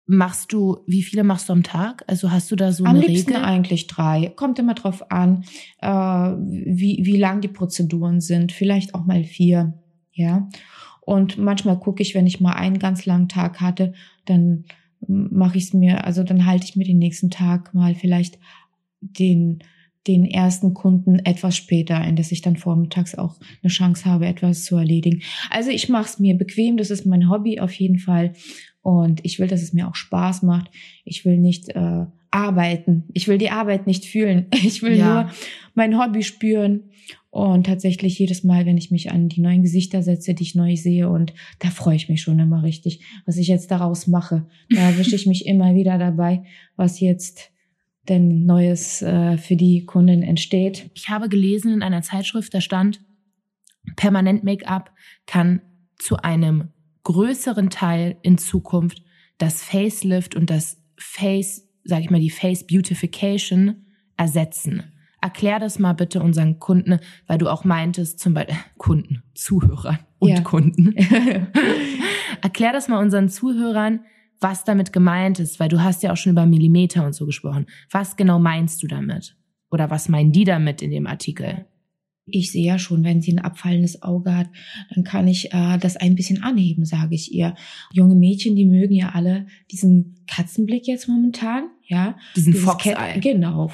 Machst 0.06 0.52
du, 0.52 0.78
wie 0.86 1.02
viele 1.02 1.24
machst 1.24 1.48
du 1.48 1.52
am 1.52 1.62
Tag? 1.62 2.04
Also 2.08 2.30
hast 2.30 2.50
du 2.50 2.56
da 2.56 2.72
so 2.72 2.84
Am 2.84 2.96
eine 2.96 3.06
liebsten 3.06 3.30
Regel? 3.30 3.44
eigentlich 3.44 3.86
drei. 3.86 4.32
Kommt 4.34 4.58
immer 4.58 4.74
drauf 4.74 5.10
an, 5.10 5.44
äh, 5.80 5.88
wie, 5.88 7.00
wie 7.04 7.16
lang 7.16 7.40
die 7.40 7.48
Prozeduren 7.48 8.20
sind. 8.20 8.52
Vielleicht 8.52 8.94
auch 8.94 9.06
mal 9.06 9.24
vier. 9.24 9.74
Ja. 10.12 10.48
Und 11.00 11.38
manchmal 11.38 11.78
gucke 11.78 12.02
ich, 12.02 12.14
wenn 12.14 12.26
ich 12.26 12.40
mal 12.40 12.52
einen 12.52 12.78
ganz 12.78 13.06
langen 13.06 13.28
Tag 13.28 13.60
hatte, 13.60 13.94
dann 14.26 14.64
mache 15.06 15.58
ich 15.58 15.64
es 15.64 15.74
mir, 15.74 16.04
also 16.04 16.22
dann 16.24 16.44
halte 16.44 16.64
ich 16.64 16.76
mir 16.76 16.84
den 16.84 16.98
nächsten 16.98 17.30
Tag 17.30 17.72
mal 17.72 17.94
vielleicht 17.94 18.38
den, 19.00 19.62
den 20.06 20.24
ersten 20.24 20.72
Kunden 20.74 21.18
etwas 21.18 21.56
später 21.56 21.96
ein, 21.98 22.16
dass 22.16 22.32
ich 22.32 22.40
dann 22.40 22.56
vormittags 22.56 23.14
auch 23.14 23.36
eine 23.62 23.70
Chance 23.70 24.06
habe, 24.06 24.26
etwas 24.26 24.64
zu 24.64 24.76
erledigen. 24.76 25.22
Also 25.50 25.70
ich 25.70 25.88
mache 25.88 26.06
es 26.06 26.18
mir 26.18 26.36
bequem, 26.36 26.76
das 26.76 26.90
ist 26.90 27.04
mein 27.06 27.28
Hobby 27.28 27.60
auf 27.60 27.72
jeden 27.72 27.98
Fall. 27.98 28.32
Und 28.82 29.20
ich 29.24 29.38
will, 29.38 29.46
dass 29.48 29.62
es 29.62 29.74
mir 29.74 29.86
auch 29.88 29.94
Spaß 29.94 30.42
macht. 30.42 30.70
Ich 31.04 31.26
will 31.26 31.36
nicht 31.36 31.68
äh, 31.70 32.06
arbeiten. 32.30 33.04
Ich 33.12 33.28
will 33.28 33.36
die 33.36 33.50
Arbeit 33.50 33.86
nicht 33.86 34.04
fühlen. 34.06 34.46
Ich 34.64 34.82
will 34.82 34.96
Ja. 34.96 35.22
nur 35.24 35.30
mein 35.74 35.98
Hobby 35.98 36.22
spüren. 36.22 36.84
Und 37.28 37.66
tatsächlich 37.66 38.18
jedes 38.18 38.42
Mal, 38.42 38.66
wenn 38.66 38.76
ich 38.78 38.90
mich 38.90 39.12
an 39.12 39.28
die 39.28 39.40
neuen 39.40 39.62
Gesichter 39.62 40.02
setze, 40.02 40.34
die 40.34 40.42
ich 40.42 40.54
neu 40.56 40.74
sehe, 40.76 41.08
und 41.08 41.32
da 41.60 41.68
freue 41.70 41.94
ich 41.94 42.08
mich 42.08 42.22
schon 42.22 42.40
immer 42.40 42.64
richtig, 42.64 43.02
was 43.24 43.36
ich 43.36 43.46
jetzt 43.46 43.70
daraus 43.70 44.08
mache. 44.08 44.46
Da 44.74 44.80
erwische 44.80 45.14
ich 45.14 45.26
mich 45.26 45.46
immer 45.46 45.74
wieder 45.74 45.96
dabei, 45.98 46.42
was 46.76 46.98
jetzt 47.00 47.52
denn 48.08 48.46
Neues 48.46 49.02
äh, 49.02 49.36
für 49.38 49.56
die 49.56 49.84
Kunden 49.84 50.22
entsteht. 50.22 50.90
Ich 50.94 51.08
habe 51.08 51.28
gelesen 51.28 51.72
in 51.72 51.82
einer 51.82 52.02
Zeitschrift, 52.02 52.54
da 52.54 52.60
stand, 52.60 53.00
permanent 53.96 54.44
Make-up 54.44 54.90
kann 55.26 55.60
zu 55.98 56.16
einem 56.16 56.68
größeren 57.04 57.70
Teil 57.70 58.16
in 58.22 58.38
Zukunft 58.38 59.02
das 59.38 59.62
Facelift 59.62 60.34
und 60.36 60.50
das 60.50 60.82
Face, 60.98 61.68
sag 61.84 62.00
ich 62.00 62.10
mal, 62.10 62.20
die 62.20 62.30
Face 62.30 62.66
Beautification 62.66 63.86
ersetzen. 64.16 64.92
Erklär 65.22 65.58
das 65.58 65.78
mal 65.78 65.92
bitte 65.94 66.22
unseren 66.22 66.58
Kunden, 66.58 66.98
weil 67.26 67.38
du 67.38 67.48
auch 67.48 67.64
meintest, 67.64 68.20
zum 68.20 68.34
Beispiel 68.34 68.56
Kunden, 68.78 69.22
Zuhörern 69.34 69.98
und 70.18 70.30
Ja. 70.30 70.40
Kunden. 70.40 70.94
Erklär 72.42 72.72
das 72.72 72.88
mal 72.88 72.98
unseren 72.98 73.28
Zuhörern, 73.28 74.00
was 74.40 74.64
damit 74.64 74.92
gemeint 74.92 75.38
ist, 75.38 75.60
weil 75.60 75.68
du 75.68 75.82
hast 75.82 76.02
ja 76.02 76.12
auch 76.12 76.16
schon 76.16 76.32
über 76.32 76.46
Millimeter 76.46 77.04
und 77.04 77.14
so 77.14 77.26
gesprochen. 77.26 77.66
Was 77.90 78.16
genau 78.16 78.38
meinst 78.38 78.82
du 78.82 78.86
damit? 78.86 79.36
Oder 79.70 79.90
was 79.90 80.08
meinen 80.08 80.32
die 80.32 80.44
damit 80.44 80.82
in 80.82 80.90
dem 80.90 81.06
Artikel? 81.06 81.66
Ich 82.26 82.52
sehe 82.52 82.64
ja 82.64 82.78
schon, 82.78 83.02
wenn 83.02 83.22
sie 83.22 83.32
ein 83.32 83.38
abfallendes 83.40 84.02
Auge 84.02 84.36
hat, 84.36 84.48
dann 84.94 85.04
kann 85.04 85.26
ich 85.26 85.52
äh, 85.52 85.78
das 85.78 85.96
ein 85.96 86.14
bisschen 86.14 86.42
anheben, 86.42 86.84
sage 86.84 87.14
ich 87.14 87.32
ihr. 87.32 87.54
Junge 87.92 88.14
Mädchen, 88.14 88.54
die 88.56 88.66
mögen 88.66 88.94
ja 88.94 89.10
alle 89.10 89.46
diesen 89.70 90.24
Katzenblick 90.26 90.86
jetzt 90.86 91.08
momentan, 91.08 91.70
ja. 91.86 92.16
Diesen 92.36 92.54
Fox-Eye. 92.54 92.94
Cat, 92.94 93.22
genau. 93.22 93.70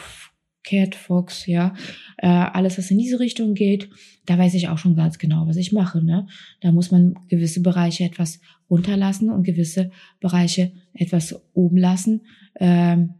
Cat, 0.66 0.94
Fox, 0.94 1.46
ja. 1.46 1.74
Äh, 2.18 2.26
alles, 2.26 2.76
was 2.76 2.90
in 2.90 2.98
diese 2.98 3.20
Richtung 3.20 3.54
geht, 3.54 3.88
da 4.26 4.36
weiß 4.36 4.52
ich 4.54 4.68
auch 4.68 4.78
schon 4.78 4.96
ganz 4.96 5.18
genau, 5.18 5.46
was 5.46 5.56
ich 5.56 5.72
mache. 5.72 6.04
Ne? 6.04 6.26
Da 6.60 6.72
muss 6.72 6.90
man 6.90 7.14
gewisse 7.28 7.62
Bereiche 7.62 8.04
etwas 8.04 8.40
runterlassen 8.68 9.30
und 9.30 9.44
gewisse 9.44 9.90
Bereiche 10.20 10.72
etwas 10.92 11.40
oben 11.54 11.78
lassen. 11.78 12.22
Ähm, 12.56 13.14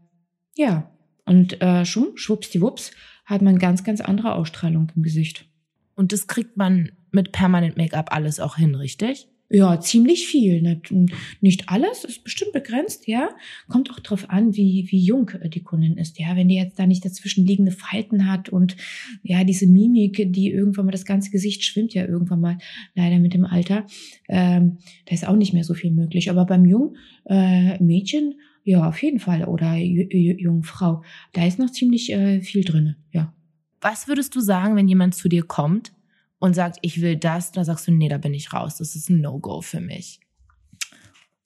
ja, 0.57 0.91
und 1.25 1.63
äh, 1.63 1.85
schon, 1.85 2.17
schwuppsdiwupps, 2.17 2.91
hat 3.25 3.43
man 3.43 3.59
ganz, 3.59 3.85
ganz 3.85 4.01
andere 4.01 4.35
Ausstrahlung 4.35 4.93
im 4.95 5.03
Gesicht. 5.03 5.47
Und 5.95 6.13
das 6.13 6.27
kriegt 6.27 6.57
man 6.57 6.93
mit 7.11 7.33
Permanent 7.33 7.77
Make-up 7.77 8.13
alles 8.13 8.41
auch 8.41 8.57
hin, 8.57 8.75
richtig? 8.75 9.29
Ja, 9.49 9.79
ziemlich 9.81 10.27
viel. 10.27 10.61
Nicht, 10.61 10.93
nicht 11.41 11.69
alles, 11.69 12.05
ist 12.05 12.25
bestimmt 12.25 12.53
begrenzt, 12.53 13.07
ja. 13.07 13.29
Kommt 13.69 13.91
auch 13.93 14.01
drauf 14.01 14.29
an, 14.29 14.57
wie, 14.57 14.89
wie 14.91 14.99
jung 14.99 15.31
äh, 15.41 15.49
die 15.49 15.63
Kundin 15.63 15.97
ist, 15.99 16.19
ja. 16.19 16.35
Wenn 16.35 16.49
die 16.49 16.57
jetzt 16.57 16.79
da 16.79 16.87
nicht 16.87 17.05
dazwischen 17.05 17.47
liegende 17.47 17.71
Falten 17.71 18.29
hat 18.29 18.49
und 18.49 18.77
ja, 19.23 19.45
diese 19.45 19.69
Mimik, 19.69 20.33
die 20.33 20.51
irgendwann 20.51 20.87
mal 20.87 20.93
das 20.93 21.05
ganze 21.05 21.31
Gesicht 21.31 21.65
schwimmt 21.65 21.95
ja 21.95 22.07
irgendwann 22.07 22.41
mal 22.41 22.59
leider 22.95 23.21
mit 23.21 23.35
dem 23.35 23.45
Alter, 23.45 23.87
ähm, 24.29 24.79
da 25.05 25.15
ist 25.15 25.27
auch 25.29 25.37
nicht 25.37 25.53
mehr 25.53 25.65
so 25.65 25.75
viel 25.75 25.93
möglich. 25.93 26.29
Aber 26.29 26.45
beim 26.45 26.65
jungen 26.65 26.97
äh, 27.27 27.81
Mädchen, 27.81 28.35
ja, 28.65 28.89
auf 28.89 29.01
jeden 29.01 29.21
Fall. 29.21 29.45
Oder 29.45 29.77
jungen 29.77 30.65
Frau, 30.65 31.03
da 31.35 31.47
ist 31.47 31.61
noch 31.61 31.71
ziemlich 31.71 32.13
äh, 32.13 32.41
viel 32.41 32.65
drinne, 32.65 32.97
ja. 33.13 33.33
Was 33.81 34.09
würdest 34.09 34.35
du 34.35 34.41
sagen, 34.41 34.75
wenn 34.75 34.89
jemand 34.89 35.15
zu 35.15 35.29
dir 35.29 35.45
kommt 35.45 35.93
und 36.39 36.55
sagt, 36.55 36.79
ich 36.83 37.01
will 37.01 37.17
das, 37.17 37.53
dann 37.53 37.65
sagst 37.65 37.89
du, 37.89 37.93
nee, 37.93 38.09
da 38.09 38.19
bin 38.19 38.35
ich 38.35 38.53
raus. 38.53 38.77
Das 38.77 38.95
ist 38.95 39.09
ein 39.09 39.21
No-Go 39.21 39.61
für 39.63 39.81
mich. 39.81 40.21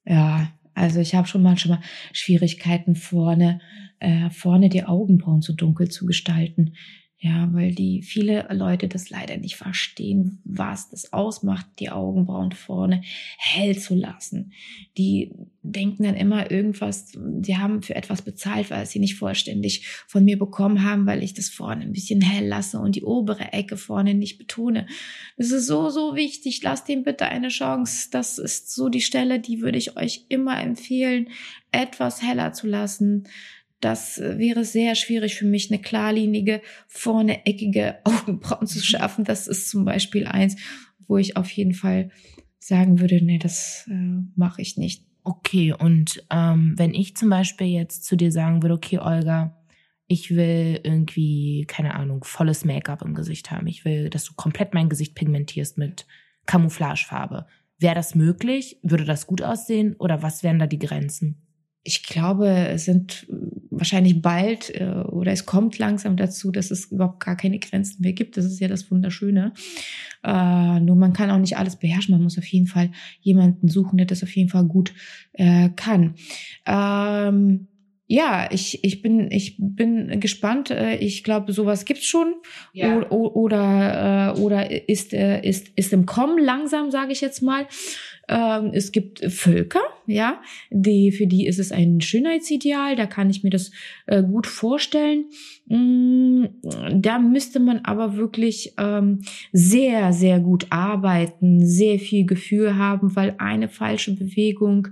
Ja, 0.04 0.52
also 0.74 1.00
ich 1.00 1.14
habe 1.14 1.28
schon 1.28 1.42
manchmal 1.42 1.80
Schwierigkeiten 2.12 2.96
vorne, 2.96 3.60
äh, 3.98 4.30
vorne 4.30 4.68
die 4.68 4.84
Augenbrauen 4.84 5.42
so 5.42 5.52
dunkel 5.52 5.88
zu 5.88 6.06
gestalten. 6.06 6.74
Ja, 7.22 7.50
weil 7.52 7.74
die 7.74 8.00
viele 8.00 8.48
Leute 8.50 8.88
das 8.88 9.10
leider 9.10 9.36
nicht 9.36 9.56
verstehen, 9.56 10.40
was 10.44 10.88
das 10.88 11.12
ausmacht, 11.12 11.66
die 11.78 11.90
Augenbrauen 11.90 12.52
vorne 12.52 13.02
hell 13.36 13.78
zu 13.78 13.94
lassen. 13.94 14.52
Die 14.96 15.30
denken 15.60 16.04
dann 16.04 16.16
immer 16.16 16.50
irgendwas, 16.50 17.12
sie 17.42 17.58
haben 17.58 17.82
für 17.82 17.94
etwas 17.94 18.22
bezahlt, 18.22 18.70
weil 18.70 18.86
sie 18.86 19.00
nicht 19.00 19.16
vollständig 19.16 19.86
von 20.06 20.24
mir 20.24 20.38
bekommen 20.38 20.82
haben, 20.82 21.04
weil 21.04 21.22
ich 21.22 21.34
das 21.34 21.50
vorne 21.50 21.82
ein 21.82 21.92
bisschen 21.92 22.22
hell 22.22 22.48
lasse 22.48 22.78
und 22.78 22.96
die 22.96 23.04
obere 23.04 23.52
Ecke 23.52 23.76
vorne 23.76 24.14
nicht 24.14 24.38
betone. 24.38 24.86
Das 25.36 25.50
ist 25.50 25.66
so, 25.66 25.90
so 25.90 26.16
wichtig. 26.16 26.62
Lasst 26.62 26.88
ihm 26.88 27.02
bitte 27.02 27.26
eine 27.26 27.48
Chance. 27.48 28.08
Das 28.10 28.38
ist 28.38 28.74
so 28.74 28.88
die 28.88 29.02
Stelle, 29.02 29.40
die 29.40 29.60
würde 29.60 29.76
ich 29.76 29.98
euch 29.98 30.24
immer 30.30 30.58
empfehlen, 30.58 31.28
etwas 31.70 32.22
heller 32.22 32.54
zu 32.54 32.66
lassen 32.66 33.28
das 33.80 34.18
wäre 34.18 34.64
sehr 34.64 34.94
schwierig 34.94 35.34
für 35.34 35.46
mich, 35.46 35.70
eine 35.70 35.80
klarlinige, 35.80 36.60
vorne 36.86 37.46
eckige 37.46 37.98
Augenbrauen 38.04 38.66
zu 38.66 38.84
schaffen. 38.84 39.24
Das 39.24 39.46
ist 39.48 39.70
zum 39.70 39.84
Beispiel 39.84 40.26
eins, 40.26 40.56
wo 41.06 41.16
ich 41.16 41.36
auf 41.36 41.50
jeden 41.50 41.74
Fall 41.74 42.10
sagen 42.58 43.00
würde, 43.00 43.24
nee, 43.24 43.38
das 43.38 43.88
äh, 43.90 44.22
mache 44.36 44.62
ich 44.62 44.76
nicht. 44.76 45.04
Okay, 45.22 45.72
und 45.72 46.24
ähm, 46.30 46.74
wenn 46.76 46.94
ich 46.94 47.16
zum 47.16 47.30
Beispiel 47.30 47.68
jetzt 47.68 48.04
zu 48.04 48.16
dir 48.16 48.32
sagen 48.32 48.62
würde, 48.62 48.74
okay, 48.74 48.98
Olga, 48.98 49.56
ich 50.06 50.34
will 50.34 50.80
irgendwie, 50.82 51.66
keine 51.68 51.94
Ahnung, 51.94 52.24
volles 52.24 52.64
Make-up 52.64 53.02
im 53.02 53.14
Gesicht 53.14 53.50
haben. 53.50 53.66
Ich 53.66 53.84
will, 53.84 54.10
dass 54.10 54.24
du 54.24 54.34
komplett 54.34 54.74
mein 54.74 54.88
Gesicht 54.88 55.14
pigmentierst 55.14 55.78
mit 55.78 56.06
Camouflagefarbe. 56.46 57.46
Wäre 57.78 57.94
das 57.94 58.14
möglich? 58.14 58.78
Würde 58.82 59.04
das 59.04 59.26
gut 59.26 59.40
aussehen? 59.40 59.94
Oder 59.98 60.22
was 60.22 60.42
wären 60.42 60.58
da 60.58 60.66
die 60.66 60.80
Grenzen? 60.80 61.46
Ich 61.82 62.02
glaube, 62.02 62.48
es 62.48 62.84
sind 62.84 63.26
wahrscheinlich 63.70 64.20
bald 64.20 64.70
äh, 64.78 64.84
oder 64.84 65.32
es 65.32 65.46
kommt 65.46 65.78
langsam 65.78 66.16
dazu, 66.16 66.50
dass 66.50 66.70
es 66.70 66.92
überhaupt 66.92 67.20
gar 67.20 67.36
keine 67.36 67.58
Grenzen 67.58 68.02
mehr 68.02 68.12
gibt. 68.12 68.36
Das 68.36 68.44
ist 68.44 68.60
ja 68.60 68.68
das 68.68 68.90
Wunderschöne. 68.90 69.54
Äh, 70.22 70.80
nur 70.80 70.96
man 70.96 71.14
kann 71.14 71.30
auch 71.30 71.38
nicht 71.38 71.56
alles 71.56 71.76
beherrschen. 71.76 72.12
Man 72.12 72.22
muss 72.22 72.38
auf 72.38 72.46
jeden 72.46 72.66
Fall 72.66 72.90
jemanden 73.20 73.68
suchen, 73.68 73.96
der 73.96 74.06
das 74.06 74.22
auf 74.22 74.34
jeden 74.36 74.50
Fall 74.50 74.64
gut 74.64 74.92
äh, 75.32 75.70
kann. 75.70 76.14
Ähm, 76.66 77.68
ja, 78.12 78.48
ich, 78.50 78.82
ich 78.82 79.02
bin 79.02 79.30
ich 79.30 79.54
bin 79.60 80.18
gespannt. 80.18 80.70
Äh, 80.70 80.96
ich 80.96 81.22
glaube, 81.22 81.52
sowas 81.52 81.84
gibt's 81.84 82.06
schon 82.06 82.34
ja. 82.72 82.96
oder 82.96 83.12
oder, 83.12 84.34
äh, 84.36 84.40
oder 84.40 84.88
ist 84.88 85.14
äh, 85.14 85.40
ist 85.42 85.68
ist 85.76 85.92
im 85.92 86.06
Kommen 86.06 86.42
langsam, 86.42 86.90
sage 86.90 87.12
ich 87.12 87.20
jetzt 87.20 87.40
mal. 87.40 87.68
Ähm, 88.28 88.70
es 88.72 88.92
gibt 88.92 89.20
Völker, 89.32 89.80
ja, 90.06 90.40
die, 90.70 91.12
für 91.12 91.26
die 91.26 91.46
ist 91.46 91.58
es 91.58 91.72
ein 91.72 92.00
Schönheitsideal, 92.00 92.96
da 92.96 93.06
kann 93.06 93.30
ich 93.30 93.42
mir 93.42 93.50
das 93.50 93.70
äh, 94.06 94.22
gut 94.22 94.46
vorstellen. 94.46 95.26
Mm, 95.66 96.44
da 96.94 97.18
müsste 97.18 97.60
man 97.60 97.80
aber 97.84 98.16
wirklich 98.16 98.74
ähm, 98.78 99.20
sehr, 99.52 100.12
sehr 100.12 100.40
gut 100.40 100.66
arbeiten, 100.70 101.66
sehr 101.66 101.98
viel 101.98 102.26
Gefühl 102.26 102.76
haben, 102.76 103.16
weil 103.16 103.34
eine 103.38 103.68
falsche 103.68 104.14
Bewegung 104.14 104.88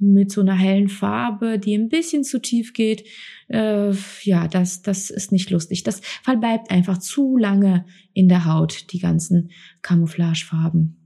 mit 0.00 0.32
so 0.32 0.40
einer 0.40 0.54
hellen 0.54 0.88
Farbe, 0.88 1.58
die 1.58 1.74
ein 1.74 1.88
bisschen 1.90 2.24
zu 2.24 2.40
tief 2.40 2.72
geht, 2.72 3.04
äh, 3.48 3.92
ja, 4.22 4.48
das, 4.48 4.82
das 4.82 5.10
ist 5.10 5.30
nicht 5.30 5.50
lustig. 5.50 5.82
Das 5.82 6.00
verbleibt 6.22 6.70
einfach 6.70 6.98
zu 6.98 7.36
lange 7.36 7.84
in 8.14 8.28
der 8.28 8.46
Haut, 8.46 8.92
die 8.92 8.98
ganzen 8.98 9.50
Camouflagefarben. 9.82 10.99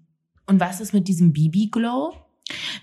Und 0.46 0.60
was 0.60 0.80
ist 0.80 0.92
mit 0.92 1.08
diesem 1.08 1.32
BB 1.32 1.70
Glow? 1.70 2.14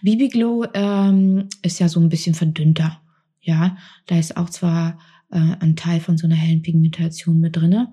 BB 0.01 0.31
Glow 0.31 0.65
ähm, 0.73 1.47
ist 1.61 1.79
ja 1.79 1.87
so 1.87 1.99
ein 1.99 2.09
bisschen 2.09 2.33
verdünnter. 2.33 3.01
Ja, 3.41 3.77
da 4.07 4.17
ist 4.17 4.37
auch 4.37 4.49
zwar 4.49 4.99
äh, 5.31 5.55
ein 5.59 5.75
Teil 5.75 5.99
von 5.99 6.17
so 6.17 6.27
einer 6.27 6.35
hellen 6.35 6.61
Pigmentation 6.61 7.39
mit 7.39 7.55
drinne, 7.55 7.91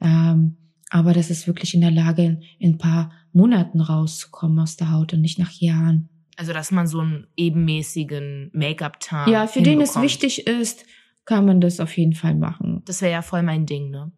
ähm, 0.00 0.56
aber 0.90 1.12
das 1.12 1.30
ist 1.30 1.46
wirklich 1.46 1.74
in 1.74 1.80
der 1.80 1.92
Lage, 1.92 2.24
in, 2.24 2.42
in 2.58 2.70
ein 2.72 2.78
paar 2.78 3.12
Monaten 3.32 3.80
rauszukommen 3.80 4.58
aus 4.58 4.76
der 4.76 4.90
Haut 4.90 5.12
und 5.12 5.20
nicht 5.20 5.38
nach 5.38 5.52
Jahren. 5.52 6.08
Also, 6.36 6.52
dass 6.52 6.72
man 6.72 6.86
so 6.86 7.00
einen 7.00 7.26
ebenmäßigen 7.36 8.50
Make-up-Tarn 8.52 9.30
Ja, 9.30 9.46
für 9.46 9.62
den 9.62 9.80
es 9.80 10.00
wichtig 10.00 10.46
ist, 10.46 10.84
kann 11.24 11.44
man 11.44 11.60
das 11.60 11.78
auf 11.78 11.96
jeden 11.96 12.14
Fall 12.14 12.34
machen. 12.34 12.82
Das 12.86 13.02
wäre 13.02 13.12
ja 13.12 13.22
voll 13.22 13.42
mein 13.42 13.66
Ding, 13.66 13.90
ne? 13.90 14.10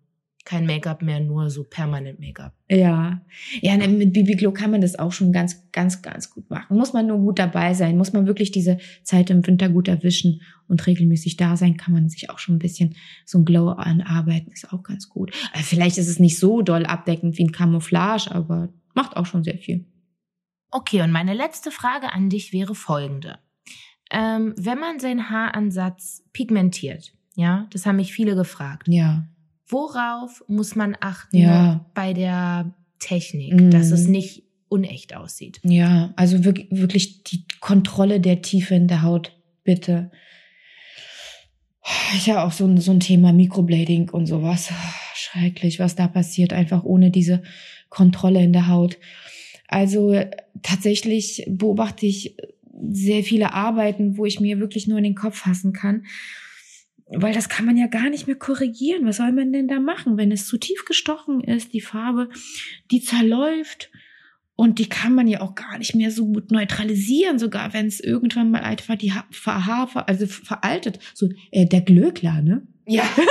Kein 0.44 0.66
Make-up 0.66 1.02
mehr, 1.02 1.20
nur 1.20 1.50
so 1.50 1.62
permanent 1.62 2.18
Make-up. 2.18 2.54
Ja. 2.68 3.22
Ja, 3.60 3.76
ne, 3.76 3.86
mit 3.86 4.12
Bibi 4.12 4.34
Glow 4.34 4.52
kann 4.52 4.72
man 4.72 4.80
das 4.80 4.98
auch 4.98 5.12
schon 5.12 5.32
ganz, 5.32 5.70
ganz, 5.70 6.02
ganz 6.02 6.30
gut 6.30 6.50
machen. 6.50 6.76
Muss 6.76 6.92
man 6.92 7.06
nur 7.06 7.18
gut 7.18 7.38
dabei 7.38 7.74
sein. 7.74 7.96
Muss 7.96 8.12
man 8.12 8.26
wirklich 8.26 8.50
diese 8.50 8.78
Zeit 9.04 9.30
im 9.30 9.46
Winter 9.46 9.68
gut 9.68 9.86
erwischen 9.86 10.42
und 10.66 10.84
regelmäßig 10.86 11.36
da 11.36 11.56
sein, 11.56 11.76
kann 11.76 11.94
man 11.94 12.08
sich 12.08 12.30
auch 12.30 12.38
schon 12.38 12.56
ein 12.56 12.60
bisschen 12.60 12.96
so 13.24 13.38
ein 13.38 13.44
Glow 13.44 13.68
anarbeiten. 13.68 14.52
Ist 14.52 14.72
auch 14.72 14.82
ganz 14.82 15.08
gut. 15.08 15.32
Also 15.52 15.64
vielleicht 15.64 15.98
ist 15.98 16.08
es 16.08 16.18
nicht 16.18 16.38
so 16.38 16.62
doll 16.62 16.86
abdeckend 16.86 17.38
wie 17.38 17.44
ein 17.44 17.52
Camouflage, 17.52 18.32
aber 18.32 18.68
macht 18.94 19.16
auch 19.16 19.26
schon 19.26 19.44
sehr 19.44 19.58
viel. 19.58 19.86
Okay, 20.70 21.02
und 21.02 21.12
meine 21.12 21.34
letzte 21.34 21.70
Frage 21.70 22.12
an 22.12 22.30
dich 22.30 22.52
wäre 22.52 22.74
folgende. 22.74 23.38
Ähm, 24.10 24.54
wenn 24.56 24.78
man 24.78 24.98
seinen 24.98 25.30
Haaransatz 25.30 26.24
pigmentiert, 26.32 27.12
ja, 27.34 27.66
das 27.70 27.86
haben 27.86 27.96
mich 27.96 28.12
viele 28.12 28.34
gefragt. 28.34 28.88
Ja 28.88 29.26
Worauf 29.72 30.44
muss 30.48 30.76
man 30.76 30.96
achten 31.00 31.38
ja. 31.38 31.86
bei 31.94 32.12
der 32.12 32.74
Technik, 32.98 33.54
mhm. 33.54 33.70
dass 33.70 33.90
es 33.90 34.06
nicht 34.06 34.42
unecht 34.68 35.16
aussieht? 35.16 35.60
Ja, 35.64 36.12
also 36.16 36.44
wirklich 36.44 37.24
die 37.24 37.46
Kontrolle 37.60 38.20
der 38.20 38.42
Tiefe 38.42 38.74
in 38.74 38.86
der 38.86 39.02
Haut, 39.02 39.32
bitte. 39.64 40.10
Ist 42.14 42.26
ja 42.26 42.44
auch 42.44 42.52
so 42.52 42.66
ein, 42.66 42.78
so 42.78 42.92
ein 42.92 43.00
Thema 43.00 43.32
Microblading 43.32 44.10
und 44.10 44.26
sowas. 44.26 44.70
Schrecklich, 45.14 45.78
was 45.78 45.96
da 45.96 46.06
passiert, 46.06 46.52
einfach 46.52 46.84
ohne 46.84 47.10
diese 47.10 47.42
Kontrolle 47.88 48.42
in 48.42 48.52
der 48.52 48.68
Haut. 48.68 48.98
Also 49.68 50.14
tatsächlich 50.62 51.44
beobachte 51.48 52.04
ich 52.04 52.36
sehr 52.90 53.22
viele 53.22 53.54
Arbeiten, 53.54 54.18
wo 54.18 54.26
ich 54.26 54.38
mir 54.38 54.58
wirklich 54.60 54.86
nur 54.86 54.98
in 54.98 55.04
den 55.04 55.14
Kopf 55.14 55.38
fassen 55.38 55.72
kann 55.72 56.02
weil 57.16 57.34
das 57.34 57.48
kann 57.48 57.66
man 57.66 57.76
ja 57.76 57.86
gar 57.86 58.10
nicht 58.10 58.26
mehr 58.26 58.36
korrigieren. 58.36 59.06
Was 59.06 59.18
soll 59.18 59.32
man 59.32 59.52
denn 59.52 59.68
da 59.68 59.80
machen, 59.80 60.16
wenn 60.16 60.32
es 60.32 60.46
zu 60.46 60.58
tief 60.58 60.84
gestochen 60.84 61.42
ist, 61.42 61.72
die 61.72 61.80
Farbe, 61.80 62.28
die 62.90 63.02
zerläuft 63.02 63.90
und 64.54 64.78
die 64.78 64.88
kann 64.88 65.14
man 65.14 65.26
ja 65.26 65.40
auch 65.40 65.54
gar 65.54 65.78
nicht 65.78 65.94
mehr 65.94 66.10
so 66.10 66.26
gut 66.26 66.50
neutralisieren, 66.50 67.38
sogar 67.38 67.72
wenn 67.72 67.86
es 67.86 68.00
irgendwann 68.00 68.50
mal 68.50 68.62
einfach 68.62 68.96
die 68.96 69.12
Haare, 69.12 70.06
also 70.06 70.26
veraltet. 70.26 70.98
So 71.14 71.28
äh, 71.50 71.66
der 71.66 71.80
Glöckler, 71.80 72.42
ne? 72.42 72.66
Ja. 72.86 73.02
Stimmt, 73.14 73.26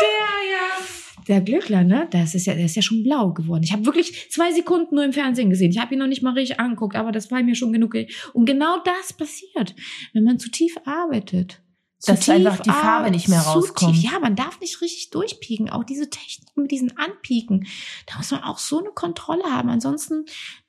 der, 0.00 0.50
ja. 0.52 0.86
Der 1.28 1.40
Glöckler, 1.40 1.84
ne? 1.84 2.08
Das 2.10 2.34
ist 2.34 2.46
ja, 2.46 2.54
der 2.54 2.66
ist 2.66 2.76
ja 2.76 2.82
schon 2.82 3.02
blau 3.02 3.32
geworden. 3.32 3.62
Ich 3.64 3.72
habe 3.72 3.86
wirklich 3.86 4.30
zwei 4.30 4.52
Sekunden 4.52 4.96
nur 4.96 5.04
im 5.04 5.12
Fernsehen 5.12 5.50
gesehen. 5.50 5.70
Ich 5.70 5.78
habe 5.78 5.94
ihn 5.94 5.98
noch 5.98 6.06
nicht 6.06 6.22
mal 6.22 6.34
richtig 6.34 6.60
angeguckt, 6.60 6.94
aber 6.94 7.10
das 7.10 7.30
war 7.30 7.42
mir 7.42 7.54
schon 7.54 7.72
genug. 7.72 7.96
Und 8.34 8.44
genau 8.44 8.78
das 8.84 9.14
passiert, 9.14 9.74
wenn 10.12 10.24
man 10.24 10.38
zu 10.38 10.50
tief 10.50 10.76
arbeitet 10.84 11.61
dass 12.06 12.20
tief, 12.20 12.34
einfach 12.34 12.58
die 12.60 12.70
Farbe 12.70 13.06
ah, 13.06 13.10
nicht 13.10 13.28
mehr 13.28 13.40
rauskommt. 13.40 13.94
Tief. 13.94 14.10
Ja, 14.10 14.18
man 14.18 14.34
darf 14.34 14.60
nicht 14.60 14.80
richtig 14.80 15.10
durchpieken. 15.10 15.70
Auch 15.70 15.84
diese 15.84 16.10
Technik 16.10 16.56
mit 16.56 16.70
diesen 16.70 16.96
Anpieken, 16.96 17.66
da 18.06 18.16
muss 18.16 18.30
man 18.30 18.42
auch 18.42 18.58
so 18.58 18.80
eine 18.80 18.90
Kontrolle 18.90 19.44
haben. 19.44 19.68
Ansonsten, 19.68 20.24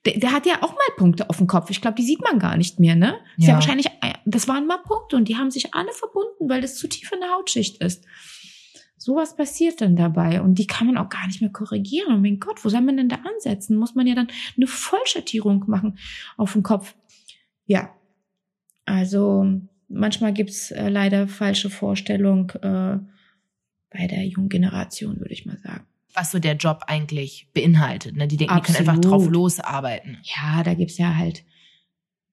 der, 0.06 0.20
der 0.20 0.32
hat 0.32 0.46
ja 0.46 0.62
auch 0.62 0.72
mal 0.72 0.96
Punkte 0.96 1.30
auf 1.30 1.38
dem 1.38 1.48
Kopf. 1.48 1.70
Ich 1.72 1.82
glaube, 1.82 1.96
die 1.96 2.06
sieht 2.06 2.22
man 2.22 2.38
gar 2.38 2.56
nicht 2.56 2.80
mehr, 2.80 2.96
ne? 2.96 3.16
Ist 3.38 3.46
ja. 3.46 3.50
ja 3.50 3.54
wahrscheinlich, 3.56 3.88
äh, 3.88 4.14
das 4.26 4.48
waren 4.48 4.68
mal 4.68 4.78
Punkte 4.78 5.16
und 5.16 5.28
die 5.28 5.38
haben 5.38 5.50
sich 5.50 5.74
alle 5.74 5.92
verbunden, 5.92 6.50
weil 6.50 6.62
das 6.62 6.76
zu 6.76 6.88
tief 6.88 7.12
in 7.12 7.20
der 7.20 7.32
Hautschicht 7.32 7.82
ist. 7.82 8.06
Sowas 8.98 9.36
passiert 9.36 9.82
dann 9.82 9.96
dabei 9.96 10.42
und 10.42 10.56
die 10.56 10.68
kann 10.68 10.88
man 10.88 10.98
auch 10.98 11.10
gar 11.10 11.28
nicht 11.28 11.42
mehr 11.42 11.52
korrigieren. 11.52 12.14
Und 12.14 12.22
mein 12.22 12.40
Gott, 12.40 12.64
wo 12.64 12.70
soll 12.70 12.82
man 12.82 12.96
denn 12.96 13.10
da 13.10 13.18
ansetzen? 13.18 13.76
Muss 13.76 13.96
man 13.96 14.08
ja 14.08 14.16
dann 14.16 14.28
eine 14.56 14.68
Vollschattierung 14.68 15.66
machen 15.68 15.98
auf 16.38 16.54
dem 16.54 16.64
Kopf. 16.64 16.96
Ja, 17.66 17.90
also 18.86 19.60
manchmal 19.88 20.34
gibt's 20.34 20.72
äh, 20.72 20.90
leider 20.90 21.28
falsche 21.28 21.70
Vorstellungen 21.70 22.50
äh, 22.62 23.00
bei 23.90 24.08
der 24.08 24.26
jungen 24.26 24.50
Generation, 24.50 25.20
würde 25.20 25.34
ich 25.34 25.46
mal 25.46 25.58
sagen. 25.58 25.86
Was 26.14 26.32
so 26.32 26.40
der 26.40 26.56
Job 26.56 26.84
eigentlich 26.88 27.50
beinhaltet. 27.54 28.16
Ne? 28.16 28.28
Die 28.28 28.38
denken, 28.38 28.54
Absolut. 28.54 28.80
die 28.80 28.86
können 28.86 28.98
einfach 28.98 29.10
drauf 29.10 29.30
losarbeiten. 29.30 30.18
Ja, 30.24 30.64
da 30.64 30.74
gibt's 30.74 30.98
ja 30.98 31.16
halt 31.16 31.44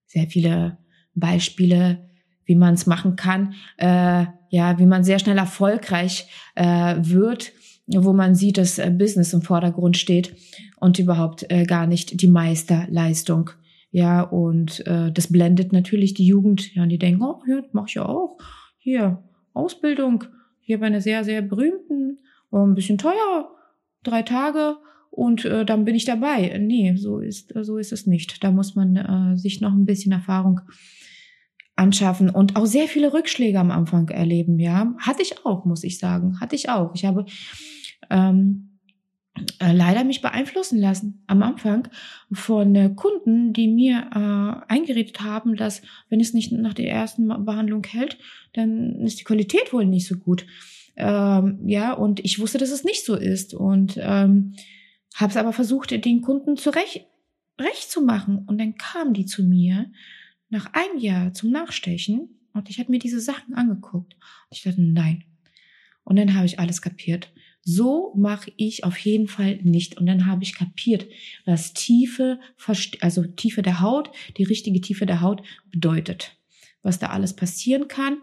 sehr 0.07 0.27
viele 0.27 0.79
Beispiele, 1.15 2.11
wie 2.45 2.57
man 2.57 2.75
es 2.75 2.87
machen 2.87 3.17
kann. 3.17 3.55
Äh, 3.79 4.27
ja, 4.51 4.79
wie 4.79 4.87
man 4.87 5.05
sehr 5.05 5.19
schnell 5.19 5.39
erfolgreich 5.39 6.27
äh, 6.57 6.97
wird, 6.99 7.53
wo 7.87 8.13
man 8.13 8.35
sieht, 8.35 8.59
dass 8.59 8.79
äh, 8.79 8.91
Business 8.91 9.33
im 9.33 9.43
Vordergrund 9.43 9.97
steht 9.97 10.35
und 10.77 10.99
überhaupt 10.99 11.51
äh, 11.51 11.65
gar 11.65 11.87
nicht 11.87 12.21
die 12.21 12.27
Meisterleistung 12.27 13.51
ja, 13.91 14.23
und 14.23 14.87
äh, 14.87 15.11
das 15.13 15.33
blendet 15.33 15.73
natürlich 15.73 16.15
die 16.15 16.27
Jugend. 16.27 16.75
Ja, 16.75 16.85
und 16.85 16.91
die 16.91 16.99
denken, 16.99 17.23
oh, 17.23 17.43
ja, 17.49 17.63
mach 17.73 17.89
ich 17.89 17.95
ja 17.95 18.07
auch. 18.07 18.39
Hier, 18.79 19.23
Ausbildung, 19.53 20.25
hier 20.61 20.79
bei 20.79 20.87
einer 20.87 21.01
sehr, 21.01 21.25
sehr 21.25 21.43
berühmten, 21.43 22.19
oh, 22.51 22.65
ein 22.65 22.75
bisschen 22.75 22.99
teuer, 22.99 23.51
drei 24.03 24.23
Tage 24.23 24.77
und 25.11 25.45
äh, 25.45 25.65
dann 25.65 25.85
bin 25.85 25.97
ich 25.97 26.05
dabei. 26.05 26.57
Nee, 26.59 26.95
so 26.97 27.19
ist, 27.19 27.53
so 27.63 27.79
ist 27.79 27.93
es 27.93 28.07
nicht. 28.07 28.43
Da 28.45 28.53
muss 28.53 28.77
man 28.77 28.97
äh, 28.97 29.37
sich 29.37 29.61
noch 29.61 29.73
ein 29.73 29.87
bisschen 29.87 30.13
Erfahrung 30.13 30.61
anschaffen 31.75 32.31
und 32.31 32.57
auch 32.57 32.67
sehr 32.67 32.87
viele 32.87 33.13
Rückschläge 33.13 33.59
am 33.59 33.71
Anfang 33.71 34.09
erleben, 34.09 34.61
ja. 34.61 34.95
Hatte 34.99 35.23
ich 35.23 35.45
auch, 35.45 35.65
muss 35.65 35.83
ich 35.83 35.99
sagen. 35.99 36.39
Hatte 36.39 36.55
ich 36.55 36.69
auch. 36.69 36.95
Ich 36.95 37.05
habe 37.05 37.25
ähm, 38.11 38.70
äh, 39.59 39.73
leider 39.73 40.05
mich 40.05 40.21
beeinflussen 40.21 40.79
lassen 40.79 41.23
am 41.27 41.43
Anfang 41.43 41.89
von 42.33 42.75
äh, 42.75 42.91
Kunden, 42.95 43.53
die 43.53 43.69
mir 43.69 44.11
äh, 44.13 44.73
eingeredet 44.73 45.21
haben, 45.21 45.57
dass 45.57 45.83
wenn 46.09 46.21
es 46.21 46.35
nicht 46.35 46.53
nach 46.53 46.75
der 46.75 46.91
ersten 46.91 47.29
Behandlung 47.45 47.85
hält, 47.85 48.19
dann 48.53 49.01
ist 49.01 49.21
die 49.21 49.25
Qualität 49.25 49.73
wohl 49.73 49.87
nicht 49.87 50.07
so 50.07 50.17
gut. 50.17 50.47
Ähm, 50.97 51.61
ja, 51.67 51.93
und 51.93 52.21
ich 52.21 52.39
wusste, 52.39 52.59
dass 52.59 52.71
es 52.71 52.85
nicht 52.85 53.05
so 53.05 53.15
ist 53.15 53.55
und 53.55 53.99
ähm, 54.01 54.55
habe 55.15 55.31
es 55.31 55.37
aber 55.37 55.53
versucht, 55.53 55.91
den 56.05 56.23
Kunden 56.23 56.57
zurecht 56.57 57.07
recht 57.61 57.91
zu 57.91 58.03
machen. 58.03 58.45
Und 58.47 58.59
dann 58.59 58.77
kamen 58.77 59.15
die 59.15 59.27
zu 59.27 59.43
mir 59.45 59.91
nach 60.49 60.73
einem 60.73 60.99
Jahr 60.99 61.33
zum 61.33 61.51
Nachstechen 61.51 62.41
und 62.53 62.71
ich 62.71 62.79
habe 62.79 62.91
mir 62.91 62.99
diese 62.99 63.21
Sachen 63.21 63.55
angeguckt. 63.55 64.15
Und 64.15 64.57
ich 64.57 64.63
dachte, 64.63 64.83
nein. 64.83 65.25
Und 66.05 66.17
dann 66.17 66.35
habe 66.35 66.47
ich 66.47 66.59
alles 66.59 66.83
kapiert. 66.83 67.33
So 67.63 68.15
mache 68.17 68.53
ich 68.57 68.85
auf 68.85 68.97
jeden 68.99 69.29
Fall 69.29 69.59
nicht. 69.63 69.99
Und 69.99 70.07
dann 70.07 70.27
habe 70.27 70.43
ich 70.43 70.55
kapiert, 70.55 71.07
was 71.45 71.73
Tiefe, 71.73 72.41
also 73.01 73.25
Tiefe 73.25 73.63
der 73.63 73.81
Haut, 73.81 74.11
die 74.39 74.45
richtige 74.45 74.81
Tiefe 74.81 75.07
der 75.07 75.21
Haut 75.21 75.43
bedeutet. 75.71 76.37
Was 76.83 76.99
da 76.99 77.09
alles 77.09 77.35
passieren 77.35 77.89
kann. 77.89 78.19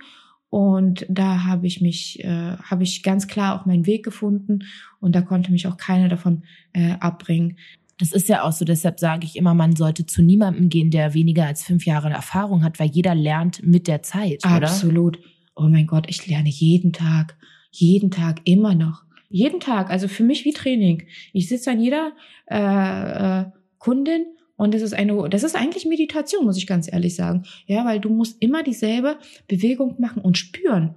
Und 0.49 1.05
da 1.09 1.43
habe 1.43 1.67
ich 1.67 1.81
mich, 1.81 2.23
äh, 2.23 2.57
habe 2.57 2.83
ich 2.83 3.03
ganz 3.03 3.27
klar 3.27 3.59
auch 3.59 3.65
meinen 3.65 3.85
Weg 3.85 4.03
gefunden 4.03 4.59
und 5.01 5.13
da 5.13 5.21
konnte 5.21 5.51
mich 5.51 5.67
auch 5.67 5.77
keiner 5.77 6.07
davon 6.07 6.43
äh, 6.73 6.93
abbringen. 6.93 7.57
Das 7.97 8.11
ist 8.11 8.29
ja 8.29 8.43
auch 8.43 8.51
so, 8.51 8.63
deshalb 8.63 8.99
sage 8.99 9.25
ich 9.25 9.35
immer, 9.35 9.53
man 9.53 9.75
sollte 9.75 10.05
zu 10.05 10.21
niemandem 10.21 10.69
gehen, 10.69 10.91
der 10.91 11.13
weniger 11.13 11.45
als 11.45 11.63
fünf 11.63 11.85
Jahre 11.85 12.09
Erfahrung 12.09 12.63
hat, 12.63 12.79
weil 12.79 12.89
jeder 12.89 13.15
lernt 13.15 13.61
mit 13.63 13.87
der 13.87 14.03
Zeit, 14.03 14.45
Absolut. 14.45 14.57
oder? 14.57 14.67
Absolut. 14.67 15.19
Oh 15.55 15.67
mein 15.67 15.87
Gott, 15.87 16.05
ich 16.07 16.25
lerne 16.27 16.49
jeden 16.49 16.93
Tag, 16.93 17.35
jeden 17.71 18.11
Tag 18.11 18.41
immer 18.45 18.75
noch. 18.75 19.06
Jeden 19.29 19.59
Tag, 19.59 19.89
also 19.89 20.07
für 20.07 20.23
mich 20.23 20.45
wie 20.45 20.53
Training. 20.53 21.07
Ich 21.33 21.49
sitze 21.49 21.71
an 21.71 21.79
jeder 21.79 22.13
äh, 22.49 23.41
äh, 23.41 23.45
Kundin 23.77 24.25
und 24.55 24.73
das 24.73 24.81
ist 24.81 24.93
eine, 24.93 25.29
das 25.29 25.43
ist 25.43 25.55
eigentlich 25.55 25.85
Meditation, 25.85 26.45
muss 26.45 26.57
ich 26.57 26.67
ganz 26.67 26.91
ehrlich 26.91 27.15
sagen. 27.15 27.43
Ja, 27.65 27.85
weil 27.85 27.99
du 27.99 28.09
musst 28.09 28.41
immer 28.41 28.63
dieselbe 28.63 29.17
Bewegung 29.47 29.95
machen 29.99 30.21
und 30.21 30.37
spüren. 30.37 30.95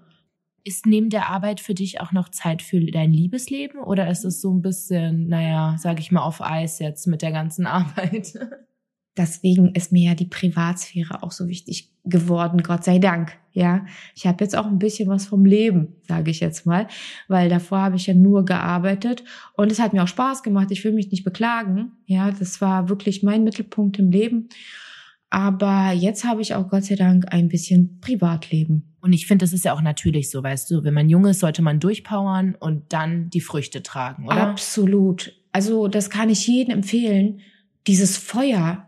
Ist 0.64 0.86
neben 0.86 1.10
der 1.10 1.28
Arbeit 1.28 1.60
für 1.60 1.74
dich 1.74 2.00
auch 2.00 2.12
noch 2.12 2.28
Zeit 2.28 2.62
für 2.62 2.80
dein 2.80 3.12
Liebesleben 3.12 3.80
oder 3.80 4.10
ist 4.10 4.24
es 4.24 4.40
so 4.40 4.52
ein 4.52 4.62
bisschen, 4.62 5.28
naja, 5.28 5.76
sag 5.78 6.00
ich 6.00 6.12
mal, 6.12 6.22
auf 6.22 6.42
Eis 6.42 6.78
jetzt 6.78 7.06
mit 7.06 7.22
der 7.22 7.32
ganzen 7.32 7.66
Arbeit? 7.66 8.34
Deswegen 9.20 9.74
ist 9.74 9.92
mir 9.92 10.08
ja 10.10 10.14
die 10.14 10.24
Privatsphäre 10.24 11.22
auch 11.22 11.30
so 11.30 11.46
wichtig 11.46 11.90
geworden, 12.06 12.62
Gott 12.62 12.84
sei 12.84 12.98
Dank. 12.98 13.36
Ja, 13.52 13.84
ich 14.14 14.26
habe 14.26 14.42
jetzt 14.42 14.56
auch 14.56 14.64
ein 14.64 14.78
bisschen 14.78 15.10
was 15.10 15.26
vom 15.26 15.44
Leben, 15.44 15.88
sage 16.08 16.30
ich 16.30 16.40
jetzt 16.40 16.64
mal, 16.64 16.86
weil 17.28 17.50
davor 17.50 17.80
habe 17.80 17.96
ich 17.96 18.06
ja 18.06 18.14
nur 18.14 18.46
gearbeitet 18.46 19.22
und 19.54 19.70
es 19.70 19.78
hat 19.78 19.92
mir 19.92 20.02
auch 20.02 20.08
Spaß 20.08 20.42
gemacht. 20.42 20.70
Ich 20.70 20.82
will 20.84 20.92
mich 20.92 21.10
nicht 21.10 21.22
beklagen. 21.22 21.92
Ja, 22.06 22.30
das 22.30 22.62
war 22.62 22.88
wirklich 22.88 23.22
mein 23.22 23.44
Mittelpunkt 23.44 23.98
im 23.98 24.10
Leben. 24.10 24.48
Aber 25.28 25.92
jetzt 25.92 26.24
habe 26.24 26.40
ich 26.40 26.54
auch 26.54 26.70
Gott 26.70 26.84
sei 26.84 26.94
Dank 26.94 27.26
ein 27.30 27.48
bisschen 27.48 28.00
Privatleben. 28.00 28.94
Und 29.02 29.12
ich 29.12 29.26
finde, 29.26 29.44
das 29.44 29.52
ist 29.52 29.66
ja 29.66 29.74
auch 29.74 29.82
natürlich 29.82 30.30
so, 30.30 30.42
weißt 30.42 30.70
du, 30.70 30.82
wenn 30.82 30.94
man 30.94 31.10
jung 31.10 31.26
ist, 31.26 31.40
sollte 31.40 31.60
man 31.60 31.78
durchpowern 31.78 32.54
und 32.54 32.92
dann 32.94 33.28
die 33.28 33.42
Früchte 33.42 33.82
tragen, 33.82 34.26
oder? 34.26 34.48
Absolut. 34.48 35.34
Also 35.52 35.88
das 35.88 36.08
kann 36.08 36.30
ich 36.30 36.46
jedem 36.46 36.78
empfehlen. 36.78 37.40
Dieses 37.86 38.16
Feuer. 38.16 38.86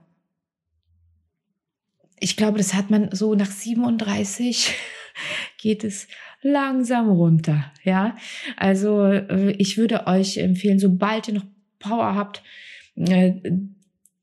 Ich 2.22 2.36
glaube, 2.36 2.58
das 2.58 2.72
hat 2.74 2.88
man 2.88 3.10
so 3.12 3.34
nach 3.34 3.50
37 3.50 4.72
geht 5.58 5.82
es 5.82 6.06
langsam 6.40 7.10
runter, 7.10 7.72
ja. 7.82 8.16
Also 8.56 9.04
äh, 9.04 9.52
ich 9.58 9.76
würde 9.76 10.06
euch 10.06 10.36
empfehlen, 10.36 10.78
sobald 10.78 11.28
ihr 11.28 11.34
noch 11.34 11.46
Power 11.80 12.14
habt, 12.14 12.42
äh, 12.94 13.34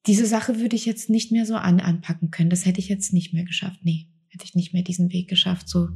diese 0.07 0.25
Sache 0.25 0.59
würde 0.59 0.77
ich 0.77 0.85
jetzt 0.85 1.09
nicht 1.09 1.31
mehr 1.31 1.45
so 1.45 1.55
an, 1.55 1.81
anpacken 1.81 2.31
können. 2.31 2.49
Das 2.49 2.65
hätte 2.65 2.79
ich 2.79 2.87
jetzt 2.87 3.13
nicht 3.13 3.33
mehr 3.33 3.43
geschafft. 3.43 3.81
Nee, 3.83 4.07
hätte 4.29 4.45
ich 4.45 4.55
nicht 4.55 4.73
mehr 4.73 4.83
diesen 4.83 5.11
Weg 5.11 5.27
geschafft. 5.27 5.67
So 5.67 5.89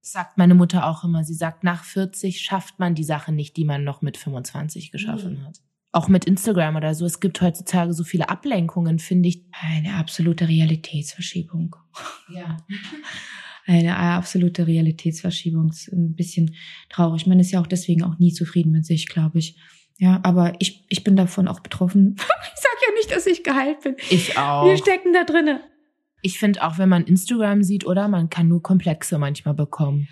sagt 0.00 0.38
meine 0.38 0.54
Mutter 0.54 0.86
auch 0.86 1.02
immer. 1.04 1.24
Sie 1.24 1.34
sagt, 1.34 1.64
nach 1.64 1.84
40 1.84 2.40
schafft 2.40 2.78
man 2.78 2.94
die 2.94 3.04
Sache 3.04 3.32
nicht, 3.32 3.56
die 3.56 3.64
man 3.64 3.84
noch 3.84 4.00
mit 4.00 4.16
25 4.16 4.92
geschaffen 4.92 5.40
mhm. 5.40 5.46
hat. 5.46 5.60
Auch 5.94 6.08
mit 6.08 6.24
Instagram 6.24 6.76
oder 6.76 6.94
so. 6.94 7.04
Es 7.04 7.20
gibt 7.20 7.40
heutzutage 7.42 7.92
so 7.92 8.02
viele 8.02 8.30
Ablenkungen, 8.30 8.98
finde 8.98 9.28
ich. 9.28 9.44
Eine 9.52 9.94
absolute 9.94 10.48
Realitätsverschiebung. 10.48 11.76
Ja. 12.28 12.56
Eine 13.66 13.96
absolute 13.96 14.66
Realitätsverschiebung. 14.66 15.68
Ist 15.68 15.92
ein 15.92 16.16
bisschen 16.16 16.56
traurig. 16.88 17.26
Man 17.26 17.38
ist 17.38 17.52
ja 17.52 17.60
auch 17.60 17.66
deswegen 17.66 18.02
auch 18.02 18.18
nie 18.18 18.32
zufrieden 18.32 18.72
mit 18.72 18.86
sich, 18.86 19.06
glaube 19.06 19.38
ich. 19.38 19.56
Ja, 19.98 20.18
aber 20.24 20.54
ich, 20.58 20.84
ich 20.88 21.04
bin 21.04 21.14
davon 21.14 21.46
auch 21.46 21.60
betroffen. 21.60 22.16
ich 22.18 22.60
sag 22.60 22.72
ja 22.88 22.94
nicht, 22.94 23.12
dass 23.14 23.26
ich 23.26 23.44
geheilt 23.44 23.82
bin. 23.82 23.96
Ich 24.10 24.36
auch. 24.36 24.66
Wir 24.66 24.76
stecken 24.78 25.12
da 25.12 25.24
drinnen. 25.24 25.60
Ich 26.22 26.38
finde 26.38 26.64
auch, 26.64 26.78
wenn 26.78 26.88
man 26.88 27.04
Instagram 27.04 27.62
sieht, 27.62 27.84
oder 27.86 28.08
man 28.08 28.30
kann 28.30 28.48
nur 28.48 28.62
Komplexe 28.62 29.18
manchmal 29.18 29.54
bekommen. 29.54 30.08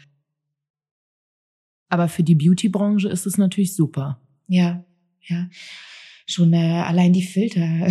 Aber 1.89 2.09
für 2.09 2.23
die 2.23 2.35
Beauty-Branche 2.35 3.09
ist 3.09 3.27
es 3.27 3.39
natürlich 3.39 3.75
super. 3.75 4.21
Ja, 4.47 4.85
ja. 5.29 5.49
Schon 6.27 6.53
äh, 6.53 6.83
allein 6.87 7.13
die 7.13 7.23
Filter. 7.23 7.89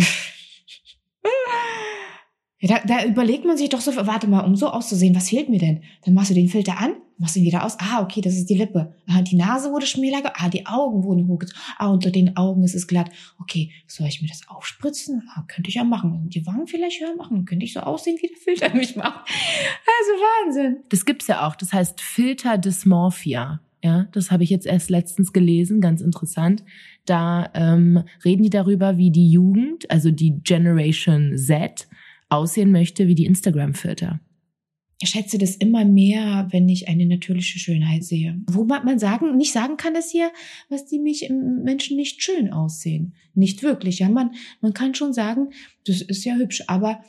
Ja, 2.62 2.78
da, 2.78 2.86
da 2.86 3.04
überlegt 3.06 3.46
man 3.46 3.56
sich 3.56 3.70
doch 3.70 3.80
so, 3.80 3.94
warte 3.96 4.28
mal, 4.28 4.40
um 4.40 4.54
so 4.54 4.68
auszusehen, 4.68 5.14
was 5.14 5.30
fehlt 5.30 5.48
mir 5.48 5.58
denn? 5.58 5.82
Dann 6.04 6.12
machst 6.12 6.30
du 6.30 6.34
den 6.34 6.48
Filter 6.48 6.78
an, 6.78 6.92
machst 7.16 7.36
ihn 7.36 7.44
wieder 7.44 7.64
aus. 7.64 7.78
Ah, 7.80 8.02
okay, 8.02 8.20
das 8.20 8.34
ist 8.34 8.50
die 8.50 8.54
Lippe. 8.54 8.94
Ah, 9.08 9.22
die 9.22 9.36
Nase 9.36 9.72
wurde 9.72 9.86
schmäler. 9.86 10.20
Ah, 10.34 10.50
die 10.50 10.66
Augen 10.66 11.02
wurden 11.02 11.26
hochgezogen. 11.26 11.58
Ah, 11.78 11.88
unter 11.88 12.10
den 12.10 12.36
Augen 12.36 12.62
ist 12.62 12.74
es 12.74 12.86
glatt. 12.86 13.10
Okay, 13.38 13.72
soll 13.86 14.08
ich 14.08 14.20
mir 14.20 14.28
das 14.28 14.46
aufspritzen? 14.46 15.22
Ah, 15.34 15.44
könnte 15.48 15.70
ich 15.70 15.76
ja 15.76 15.84
machen. 15.84 16.28
Die 16.28 16.46
Wangen 16.46 16.66
vielleicht 16.66 17.00
höher 17.00 17.16
machen. 17.16 17.46
Könnte 17.46 17.64
ich 17.64 17.72
so 17.72 17.80
aussehen, 17.80 18.18
wie 18.20 18.28
der 18.28 18.36
Filter 18.36 18.74
mich 18.76 18.94
macht. 18.94 19.26
Also 19.26 20.10
Wahnsinn. 20.44 20.84
Das 20.90 21.06
gibt's 21.06 21.28
ja 21.28 21.46
auch. 21.46 21.56
Das 21.56 21.72
heißt 21.72 21.98
Filterdysmorphia. 22.02 23.60
Ja, 23.82 24.08
das 24.12 24.30
habe 24.30 24.44
ich 24.44 24.50
jetzt 24.50 24.66
erst 24.66 24.90
letztens 24.90 25.32
gelesen, 25.32 25.80
ganz 25.80 26.02
interessant. 26.02 26.62
Da 27.06 27.50
ähm, 27.54 28.04
reden 28.24 28.42
die 28.42 28.50
darüber, 28.50 28.96
wie 28.98 29.10
die 29.10 29.30
Jugend, 29.30 29.90
also 29.90 30.10
die 30.10 30.40
Generation 30.42 31.36
Z, 31.36 31.88
aussehen 32.28 32.70
möchte 32.70 33.08
wie 33.08 33.14
die 33.14 33.26
Instagram-Filter. 33.26 34.20
Ich 35.02 35.08
schätze 35.08 35.38
das 35.38 35.56
immer 35.56 35.86
mehr, 35.86 36.48
wenn 36.50 36.68
ich 36.68 36.88
eine 36.88 37.06
natürliche 37.06 37.58
Schönheit 37.58 38.04
sehe. 38.04 38.38
Wo 38.46 38.64
man 38.64 38.98
sagen, 38.98 39.36
nicht 39.38 39.52
sagen 39.52 39.78
kann, 39.78 39.94
dass 39.94 40.10
hier, 40.10 40.30
was 40.68 40.86
die 40.86 40.98
mich 40.98 41.24
im 41.24 41.62
Menschen 41.62 41.96
nicht 41.96 42.22
schön 42.22 42.52
aussehen. 42.52 43.14
Nicht 43.34 43.62
wirklich. 43.62 44.00
Ja, 44.00 44.10
man, 44.10 44.32
man 44.60 44.74
kann 44.74 44.94
schon 44.94 45.14
sagen, 45.14 45.52
das 45.86 46.02
ist 46.02 46.24
ja 46.24 46.34
hübsch, 46.34 46.64
aber 46.66 47.02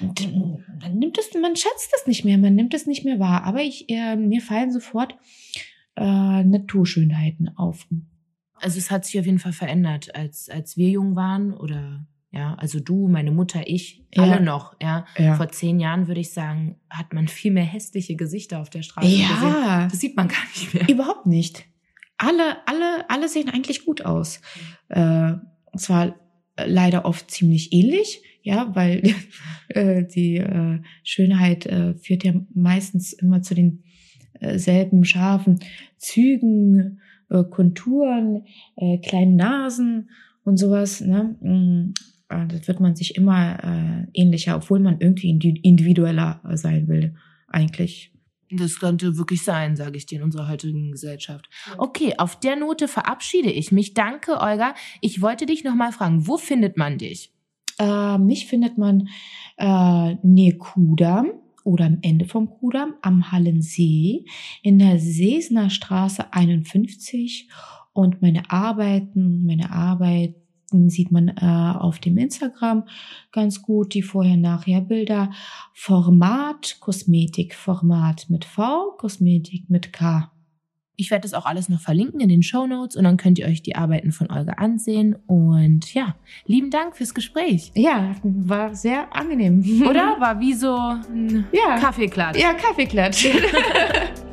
man, 0.00 0.64
man 0.80 0.98
nimmt 0.98 1.18
es, 1.18 1.30
man 1.38 1.54
schätzt 1.54 1.92
es 2.00 2.06
nicht 2.06 2.24
mehr, 2.24 2.38
man 2.38 2.54
nimmt 2.54 2.72
es 2.72 2.86
nicht 2.86 3.04
mehr 3.04 3.18
wahr. 3.18 3.44
Aber 3.44 3.60
ich, 3.60 3.90
äh, 3.90 4.16
mir 4.16 4.40
fallen 4.40 4.72
sofort 4.72 5.16
äh, 5.96 6.44
Naturschönheiten 6.44 7.50
auf. 7.58 7.86
Also 8.60 8.78
es 8.78 8.90
hat 8.90 9.04
sich 9.04 9.18
auf 9.18 9.26
jeden 9.26 9.38
Fall 9.38 9.52
verändert, 9.52 10.14
als, 10.14 10.48
als 10.48 10.76
wir 10.76 10.88
jung 10.90 11.16
waren 11.16 11.52
oder 11.52 12.06
ja, 12.30 12.54
also 12.56 12.78
du, 12.78 13.08
meine 13.08 13.30
Mutter, 13.30 13.62
ich, 13.66 14.04
ja. 14.14 14.22
alle 14.22 14.42
noch, 14.42 14.76
ja. 14.82 15.06
ja. 15.16 15.34
Vor 15.36 15.48
zehn 15.48 15.80
Jahren 15.80 16.08
würde 16.08 16.20
ich 16.20 16.32
sagen, 16.32 16.76
hat 16.90 17.14
man 17.14 17.26
viel 17.26 17.50
mehr 17.52 17.64
hässliche 17.64 18.16
Gesichter 18.16 18.60
auf 18.60 18.68
der 18.68 18.82
Straße 18.82 19.08
ja. 19.08 19.28
gesehen. 19.28 19.88
Das 19.90 20.00
sieht 20.00 20.16
man 20.16 20.28
gar 20.28 20.44
nicht 20.54 20.74
mehr. 20.74 20.88
Überhaupt 20.88 21.26
nicht. 21.26 21.64
Alle, 22.18 22.58
alle, 22.66 23.08
alle 23.08 23.28
sehen 23.28 23.48
eigentlich 23.48 23.86
gut 23.86 24.04
aus. 24.04 24.40
Äh, 24.88 25.32
und 25.72 25.78
zwar 25.78 26.16
leider 26.56 27.04
oft 27.06 27.30
ziemlich 27.30 27.72
ähnlich, 27.72 28.22
ja, 28.42 28.74
weil 28.74 29.14
äh, 29.68 30.04
die 30.04 30.36
äh, 30.36 30.80
Schönheit 31.04 31.64
äh, 31.66 31.94
führt 31.94 32.24
ja 32.24 32.34
meistens 32.52 33.14
immer 33.14 33.40
zu 33.40 33.54
den 33.54 33.84
äh, 34.40 34.58
selben 34.58 35.04
scharfen 35.04 35.60
Zügen, 35.96 37.00
äh, 37.30 37.44
Konturen, 37.44 38.44
äh, 38.76 38.98
kleinen 38.98 39.36
Nasen 39.36 40.10
und 40.44 40.56
sowas. 40.56 41.00
Ne? 41.00 41.36
Mm, 41.40 41.94
äh, 42.28 42.46
das 42.46 42.68
wird 42.68 42.80
man 42.80 42.96
sich 42.96 43.16
immer 43.16 43.58
äh, 43.62 44.06
ähnlicher, 44.14 44.56
obwohl 44.56 44.80
man 44.80 45.00
irgendwie 45.00 45.30
individueller 45.62 46.40
sein 46.54 46.88
will, 46.88 47.14
eigentlich. 47.48 48.12
Das 48.50 48.80
könnte 48.80 49.18
wirklich 49.18 49.44
sein, 49.44 49.76
sage 49.76 49.98
ich 49.98 50.06
dir, 50.06 50.20
in 50.20 50.24
unserer 50.24 50.48
heutigen 50.48 50.90
Gesellschaft. 50.90 51.50
Okay, 51.76 52.14
auf 52.16 52.40
der 52.40 52.56
Note 52.56 52.88
verabschiede 52.88 53.50
ich 53.50 53.72
mich. 53.72 53.92
Danke, 53.92 54.40
Olga. 54.40 54.74
Ich 55.02 55.20
wollte 55.20 55.44
dich 55.44 55.64
nochmal 55.64 55.92
fragen, 55.92 56.26
wo 56.26 56.38
findet 56.38 56.78
man 56.78 56.96
dich? 56.96 57.30
Äh, 57.78 58.16
mich 58.16 58.46
findet 58.46 58.78
man 58.78 59.08
äh, 59.58 60.14
nähe 60.22 60.56
Kudamm 60.56 61.32
oder 61.68 61.84
am 61.84 61.98
Ende 62.00 62.24
vom 62.24 62.48
Kudamm 62.48 62.94
am 63.02 63.30
Hallensee 63.30 64.24
in 64.62 64.78
der 64.78 64.98
Seesner 64.98 65.68
Straße 65.68 66.32
51 66.32 67.48
und 67.92 68.22
meine 68.22 68.50
Arbeiten, 68.50 69.44
meine 69.44 69.70
Arbeit 69.70 70.34
sieht 70.70 71.10
man 71.10 71.28
äh, 71.28 71.78
auf 71.78 71.98
dem 71.98 72.16
Instagram 72.16 72.84
ganz 73.32 73.62
gut 73.62 73.94
die 73.94 74.02
Vorher-Nachher-Bilder. 74.02 75.30
Format, 75.72 76.76
Kosmetik, 76.80 77.54
Format 77.54 78.26
mit 78.28 78.44
V, 78.44 78.94
Kosmetik 78.98 79.68
mit 79.70 79.92
K. 79.92 80.30
Ich 81.00 81.12
werde 81.12 81.22
das 81.22 81.32
auch 81.32 81.46
alles 81.46 81.68
noch 81.68 81.80
verlinken 81.80 82.18
in 82.18 82.28
den 82.28 82.42
Show 82.42 82.66
Notes 82.66 82.96
und 82.96 83.04
dann 83.04 83.16
könnt 83.16 83.38
ihr 83.38 83.46
euch 83.46 83.62
die 83.62 83.76
Arbeiten 83.76 84.10
von 84.10 84.32
Olga 84.32 84.54
ansehen. 84.54 85.14
Und 85.28 85.94
ja, 85.94 86.16
lieben 86.44 86.70
Dank 86.70 86.96
fürs 86.96 87.14
Gespräch. 87.14 87.70
Ja, 87.76 88.16
war 88.24 88.74
sehr 88.74 89.14
angenehm. 89.14 89.62
Oder? 89.88 90.16
War 90.18 90.40
wie 90.40 90.54
so 90.54 90.76
ein 90.76 91.46
Ja. 91.52 91.78
Kaffeeklatsch. 91.78 92.40
Ja, 92.40 92.52
Kaffeeklatsch. 92.52 93.28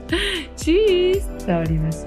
Tschüss. 0.58 1.23
Ciao, 1.38 1.62
Liebes. 1.62 2.06